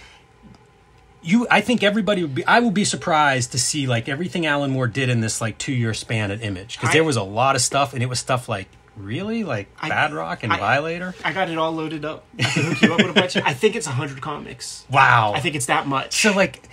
you 1.22 1.46
i 1.50 1.60
think 1.60 1.82
everybody 1.82 2.22
would 2.22 2.34
be 2.36 2.46
i 2.46 2.60
will 2.60 2.70
be 2.70 2.84
surprised 2.84 3.50
to 3.52 3.58
see 3.58 3.86
like 3.86 4.08
everything 4.08 4.46
alan 4.46 4.70
moore 4.70 4.86
did 4.86 5.08
in 5.08 5.20
this 5.20 5.40
like 5.40 5.58
two 5.58 5.72
year 5.72 5.92
span 5.92 6.30
at 6.30 6.40
image 6.42 6.78
because 6.78 6.92
there 6.92 7.02
was 7.02 7.16
a 7.16 7.22
lot 7.22 7.56
of 7.56 7.62
stuff 7.62 7.94
and 7.94 8.02
it 8.02 8.06
was 8.06 8.20
stuff 8.20 8.48
like 8.48 8.68
really 8.96 9.44
like 9.44 9.68
I- 9.80 9.88
bad 9.88 10.12
rock 10.12 10.42
and 10.42 10.52
I- 10.52 10.58
violator 10.58 11.14
I 11.24 11.32
got 11.32 11.48
it 11.50 11.58
all 11.58 11.72
loaded 11.72 12.04
up. 12.04 12.24
I 12.38 12.42
can 12.44 12.62
hook 12.64 12.82
you 12.82 12.92
up 12.94 12.98
with 12.98 13.10
a 13.10 13.12
bunch. 13.12 13.36
I 13.36 13.52
think 13.54 13.76
it's 13.76 13.86
hundred 13.86 14.20
comics. 14.20 14.84
wow 14.90 15.32
I 15.34 15.40
think 15.40 15.54
it's 15.54 15.66
that 15.66 15.86
much. 15.86 16.20
so 16.20 16.32
like 16.32 16.68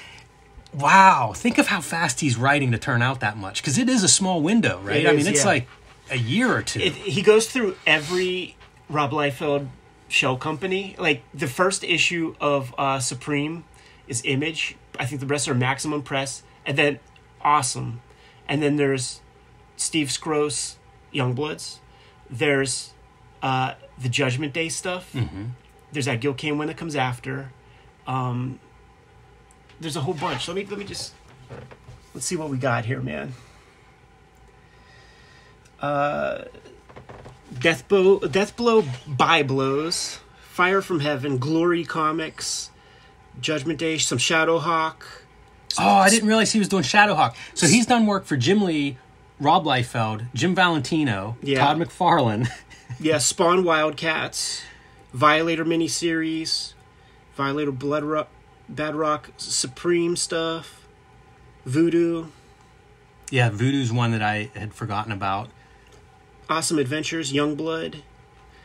wow 0.74 1.34
think 1.36 1.58
of 1.58 1.68
how 1.68 1.82
fast 1.82 2.20
he's 2.22 2.36
writing 2.38 2.72
to 2.72 2.78
turn 2.80 3.02
out 3.02 3.20
that 3.20 3.38
much 3.38 3.62
because 3.62 3.78
it 3.78 3.88
is 3.88 4.04
a 4.04 4.08
small 4.08 4.42
window 4.42 4.80
right 4.84 5.06
It 5.06 5.08
i 5.08 5.12
mean 5.14 5.28
it's 5.28 5.42
yeah. 5.42 5.46
like 5.52 5.68
a 6.10 6.18
year 6.18 6.52
or 6.52 6.64
two 6.64 6.80
it, 6.80 6.94
he 6.94 7.22
goes 7.22 7.48
through 7.48 7.76
every 7.86 8.56
Rob 8.90 9.12
Liefeld 9.12 9.68
shell 10.10 10.36
company. 10.38 10.96
Like 11.00 11.24
the 11.34 11.48
first 11.48 11.84
issue 11.84 12.36
of 12.40 12.74
uh, 12.78 13.00
Supreme 13.00 13.64
is 14.08 14.22
Image. 14.26 14.76
I 15.00 15.06
think 15.06 15.22
the 15.22 15.26
rest 15.28 15.48
are 15.48 15.56
Maximum 15.56 16.04
Press, 16.04 16.44
and 16.66 16.78
then 16.78 17.00
Awesome, 17.42 18.02
and 18.48 18.62
then 18.62 18.76
there's 18.76 19.22
Steve 19.78 20.10
Skroce 20.10 20.76
Youngbloods. 21.14 21.78
There's 22.34 22.92
uh, 23.44 23.76
the 24.02 24.10
Judgment 24.10 24.54
Day 24.54 24.70
stuff. 24.70 25.16
There's 25.92 26.06
that 26.06 26.20
Gil 26.20 26.34
Kane 26.34 26.58
one 26.58 26.68
that 26.68 26.78
comes 26.78 26.96
after. 26.96 27.52
Um, 28.08 28.60
there's 29.80 29.96
a 29.96 30.02
whole 30.02 30.16
bunch. 30.16 30.48
Let 30.48 30.56
me 30.56 30.66
let 30.66 30.80
me 30.80 30.86
just 30.86 31.14
let's 32.14 32.26
see 32.26 32.36
what 32.36 32.50
we 32.50 32.58
got 32.58 32.86
here, 32.86 33.02
man. 33.02 33.34
Uh, 35.80 36.46
Death 37.60 37.88
Blow, 37.88 38.20
Death 38.20 38.56
Blow, 38.56 38.84
By 39.08 39.44
Blows, 39.44 40.20
Fire 40.50 40.82
from 40.82 41.02
Heaven, 41.02 41.38
Glory 41.38 41.84
Comics, 41.84 42.72
Judgment 43.40 43.78
Day, 43.80 43.98
some 43.98 44.18
Shadowhawk. 44.18 44.96
oh 45.80 45.84
i 45.88 46.10
didn't 46.10 46.28
realize 46.28 46.52
he 46.52 46.60
was 46.60 46.68
doing 46.70 46.84
shadowhawk 46.84 47.34
so 47.56 47.66
he's 47.66 47.88
done 47.88 48.06
work 48.06 48.26
for 48.26 48.38
jim 48.38 48.62
lee 48.62 48.96
rob 49.44 49.66
liefeld 49.66 50.26
jim 50.34 50.56
valentino 50.56 51.36
Yeah. 51.42 51.60
todd 51.60 51.78
mcfarlane 51.78 52.48
Yeah, 53.00 53.18
Spawn 53.18 53.64
Wildcats, 53.64 54.62
Violator 55.14 55.66
miniseries, 55.66 56.74
Violator 57.36 57.72
Blood 57.72 58.04
Rock, 58.04 58.28
Bad 58.70 58.94
Rock, 58.96 59.32
Supreme 59.38 60.16
stuff, 60.16 60.88
Voodoo, 61.66 62.28
yeah 63.32 63.50
voodoo's 63.50 63.92
one 63.92 64.12
that 64.12 64.22
i 64.22 64.52
had 64.56 64.74
forgotten 64.74 65.12
about 65.12 65.50
Awesome 66.50 66.78
Adventures, 66.78 67.34
Young 67.34 67.56
Blood. 67.56 68.04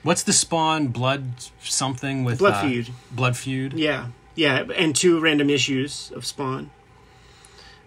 What's 0.02 0.22
the 0.24 0.32
Spawn 0.32 0.88
Blood 0.88 1.32
something 1.62 2.22
with 2.24 2.38
Blood 2.38 2.54
uh, 2.54 2.68
Feud. 2.68 2.90
Blood 3.10 3.36
Feud 3.36 3.72
Yeah, 3.72 4.08
yeah, 4.34 4.64
and 4.76 4.94
two 4.94 5.20
random 5.20 5.48
issues 5.48 6.10
of 6.14 6.26
Spawn. 6.26 6.70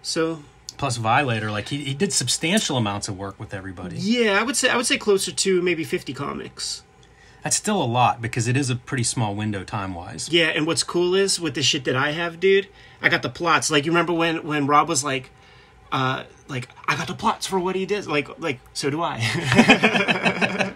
So 0.01 0.43
plus 0.81 0.97
Violator. 0.97 1.51
Like 1.51 1.69
he, 1.69 1.83
he 1.83 1.93
did 1.93 2.11
substantial 2.11 2.75
amounts 2.75 3.07
of 3.07 3.15
work 3.15 3.39
with 3.39 3.53
everybody. 3.53 3.97
yeah, 3.97 4.39
I 4.39 4.43
would 4.43 4.57
say 4.57 4.67
I 4.67 4.75
would 4.75 4.87
say 4.87 4.97
closer 4.97 5.31
to 5.31 5.61
maybe 5.61 5.83
fifty 5.83 6.11
comics. 6.11 6.81
That's 7.43 7.55
still 7.55 7.81
a 7.81 7.85
lot 7.85 8.19
because 8.19 8.47
it 8.47 8.57
is 8.57 8.71
a 8.71 8.75
pretty 8.75 9.03
small 9.03 9.35
window 9.35 9.63
time 9.63 9.93
wise. 9.93 10.29
Yeah, 10.31 10.47
and 10.47 10.65
what's 10.65 10.83
cool 10.83 11.13
is 11.13 11.39
with 11.39 11.53
the 11.53 11.61
shit 11.61 11.85
that 11.85 11.95
I 11.95 12.11
have, 12.13 12.39
dude, 12.39 12.67
I 12.99 13.09
got 13.09 13.21
the 13.21 13.29
plots. 13.29 13.69
Like 13.69 13.85
you 13.85 13.91
remember 13.91 14.11
when 14.11 14.43
when 14.43 14.65
Rob 14.65 14.89
was 14.89 15.03
like, 15.03 15.29
uh, 15.91 16.23
like 16.47 16.67
I 16.87 16.97
got 16.97 17.05
the 17.07 17.13
plots 17.13 17.45
for 17.45 17.59
what 17.59 17.75
he 17.75 17.85
did. 17.85 18.07
Like 18.07 18.27
like 18.39 18.59
so 18.73 18.89
do 18.89 19.03
I. 19.03 20.73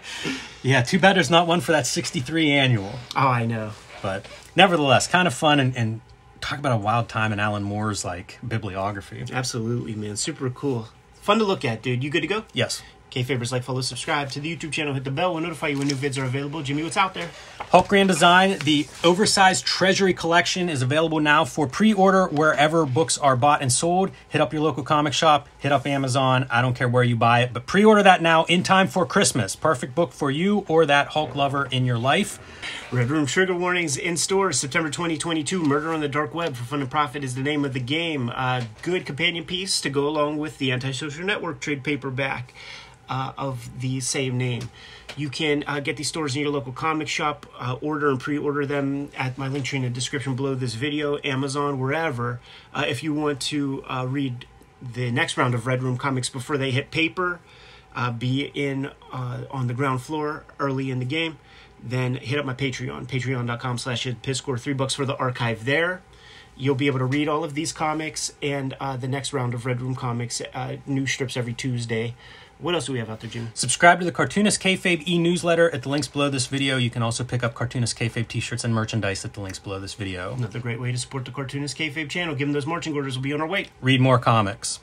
Yeah, 0.62 0.82
too 0.82 0.98
bad 0.98 1.14
there's 1.14 1.30
not 1.30 1.46
one 1.46 1.60
for 1.60 1.70
that 1.70 1.86
63 1.86 2.50
annual. 2.50 2.92
oh, 3.14 3.28
I 3.28 3.46
know. 3.46 3.70
But 4.02 4.26
nevertheless, 4.56 5.06
kind 5.06 5.28
of 5.28 5.34
fun 5.34 5.60
and, 5.60 5.76
and 5.76 6.00
talk 6.46 6.58
about 6.60 6.72
a 6.72 6.76
wild 6.76 7.08
time 7.08 7.32
in 7.32 7.40
Alan 7.40 7.64
Moore's 7.64 8.04
like 8.04 8.38
bibliography. 8.46 9.24
Absolutely, 9.32 9.94
man. 9.94 10.16
Super 10.16 10.48
cool. 10.50 10.88
Fun 11.14 11.38
to 11.38 11.44
look 11.44 11.64
at, 11.64 11.82
dude. 11.82 12.04
You 12.04 12.10
good 12.10 12.20
to 12.20 12.28
go? 12.28 12.44
Yes. 12.52 12.82
Okay, 13.10 13.22
favorites 13.22 13.52
like, 13.52 13.62
follow, 13.62 13.80
subscribe 13.80 14.30
to 14.30 14.40
the 14.40 14.54
YouTube 14.54 14.72
channel, 14.72 14.92
hit 14.92 15.04
the 15.04 15.10
bell, 15.10 15.32
we'll 15.32 15.42
notify 15.42 15.68
you 15.68 15.78
when 15.78 15.86
new 15.86 15.94
vids 15.94 16.20
are 16.20 16.24
available. 16.24 16.62
Jimmy, 16.62 16.82
what's 16.82 16.96
out 16.96 17.14
there? 17.14 17.30
Hulk 17.70 17.88
Grand 17.88 18.08
Design, 18.08 18.58
the 18.64 18.86
oversized 19.04 19.64
treasury 19.64 20.12
collection 20.12 20.68
is 20.68 20.82
available 20.82 21.20
now 21.20 21.44
for 21.44 21.66
pre-order 21.66 22.26
wherever 22.26 22.84
books 22.84 23.16
are 23.16 23.36
bought 23.36 23.62
and 23.62 23.72
sold. 23.72 24.10
Hit 24.28 24.40
up 24.40 24.52
your 24.52 24.60
local 24.60 24.82
comic 24.82 25.12
shop, 25.12 25.48
hit 25.58 25.72
up 25.72 25.86
Amazon. 25.86 26.46
I 26.50 26.60
don't 26.60 26.74
care 26.74 26.88
where 26.88 27.04
you 27.04 27.16
buy 27.16 27.42
it, 27.42 27.52
but 27.52 27.64
pre-order 27.64 28.02
that 28.02 28.20
now 28.20 28.44
in 28.44 28.62
time 28.62 28.88
for 28.88 29.06
Christmas. 29.06 29.56
Perfect 29.56 29.94
book 29.94 30.12
for 30.12 30.30
you 30.30 30.66
or 30.68 30.84
that 30.84 31.08
Hulk 31.08 31.34
lover 31.34 31.66
in 31.70 31.86
your 31.86 31.98
life. 31.98 32.38
Red 32.92 33.08
Room 33.08 33.24
Trigger 33.24 33.54
Warnings 33.54 33.96
in 33.96 34.16
stores 34.16 34.60
September 34.60 34.90
2022. 34.90 35.62
Murder 35.62 35.92
on 35.92 36.00
the 36.00 36.08
Dark 36.08 36.34
Web 36.34 36.54
for 36.54 36.64
Fun 36.64 36.80
and 36.80 36.90
Profit 36.90 37.24
is 37.24 37.34
the 37.34 37.42
name 37.42 37.64
of 37.64 37.72
the 37.72 37.80
game. 37.80 38.30
Uh, 38.34 38.64
good 38.82 39.06
companion 39.06 39.44
piece 39.44 39.80
to 39.80 39.88
go 39.88 40.06
along 40.06 40.38
with 40.38 40.58
the 40.58 40.70
Antisocial 40.70 41.24
Network 41.24 41.60
trade 41.60 41.82
paperback 41.82 42.52
uh, 43.08 43.32
of 43.36 43.80
the 43.80 44.00
same 44.00 44.38
name. 44.38 44.70
You 45.16 45.30
can 45.30 45.64
uh, 45.66 45.80
get 45.80 45.96
these 45.96 46.08
stores 46.08 46.36
in 46.36 46.42
your 46.42 46.50
local 46.50 46.72
comic 46.72 47.08
shop, 47.08 47.46
uh, 47.58 47.76
order 47.80 48.10
and 48.10 48.20
pre 48.20 48.36
order 48.38 48.66
them 48.66 49.10
at 49.16 49.38
my 49.38 49.48
link 49.48 49.64
tree 49.64 49.78
in 49.78 49.84
the 49.84 49.90
description 49.90 50.36
below 50.36 50.54
this 50.54 50.74
video, 50.74 51.18
Amazon, 51.24 51.78
wherever. 51.78 52.40
Uh, 52.74 52.84
if 52.86 53.02
you 53.02 53.14
want 53.14 53.40
to 53.40 53.84
uh, 53.88 54.06
read 54.06 54.46
the 54.80 55.10
next 55.10 55.36
round 55.36 55.54
of 55.54 55.66
Red 55.66 55.82
Room 55.82 55.96
comics 55.96 56.28
before 56.28 56.58
they 56.58 56.70
hit 56.70 56.90
paper, 56.90 57.40
uh, 57.94 58.10
be 58.10 58.50
in 58.54 58.90
on 59.12 59.68
the 59.68 59.74
ground 59.74 60.02
floor 60.02 60.44
early 60.58 60.90
in 60.90 60.98
the 60.98 61.06
game, 61.06 61.38
then 61.82 62.16
hit 62.16 62.38
up 62.38 62.44
my 62.44 62.52
Patreon, 62.52 63.06
patreon.com 63.06 63.78
slash 63.78 64.06
piskor, 64.06 64.60
three 64.60 64.74
bucks 64.74 64.94
for 64.94 65.06
the 65.06 65.16
archive 65.16 65.64
there. 65.64 66.02
You'll 66.58 66.74
be 66.74 66.86
able 66.86 67.00
to 67.00 67.04
read 67.04 67.28
all 67.28 67.44
of 67.44 67.54
these 67.54 67.72
comics 67.72 68.32
and 68.42 68.74
uh, 68.80 68.96
the 68.96 69.08
next 69.08 69.32
round 69.34 69.52
of 69.52 69.66
Red 69.66 69.82
Room 69.82 69.94
comics, 69.94 70.40
uh, 70.54 70.76
new 70.86 71.06
strips 71.06 71.36
every 71.36 71.52
Tuesday. 71.52 72.14
What 72.58 72.74
else 72.74 72.86
do 72.86 72.92
we 72.94 72.98
have 73.00 73.10
out 73.10 73.20
there, 73.20 73.28
Jimmy? 73.28 73.48
Subscribe 73.52 73.98
to 73.98 74.06
the 74.06 74.12
Cartoonist 74.12 74.62
Kayfabe 74.62 75.06
e-newsletter 75.06 75.70
at 75.74 75.82
the 75.82 75.90
links 75.90 76.08
below 76.08 76.30
this 76.30 76.46
video. 76.46 76.78
You 76.78 76.88
can 76.88 77.02
also 77.02 77.22
pick 77.22 77.44
up 77.44 77.54
Cartoonist 77.54 77.98
Kayfabe 77.98 78.26
t-shirts 78.28 78.64
and 78.64 78.74
merchandise 78.74 79.26
at 79.26 79.34
the 79.34 79.42
links 79.42 79.58
below 79.58 79.78
this 79.78 79.92
video. 79.92 80.32
Another 80.32 80.58
great 80.58 80.80
way 80.80 80.90
to 80.90 80.96
support 80.96 81.26
the 81.26 81.30
Cartoonist 81.30 81.76
Kayfabe 81.76 82.08
channel. 82.08 82.34
Given 82.34 82.54
those 82.54 82.66
marching 82.66 82.94
orders 82.94 83.16
will 83.16 83.22
be 83.22 83.34
on 83.34 83.42
our 83.42 83.46
way. 83.46 83.68
Read 83.82 84.00
more 84.00 84.18
comics. 84.18 84.80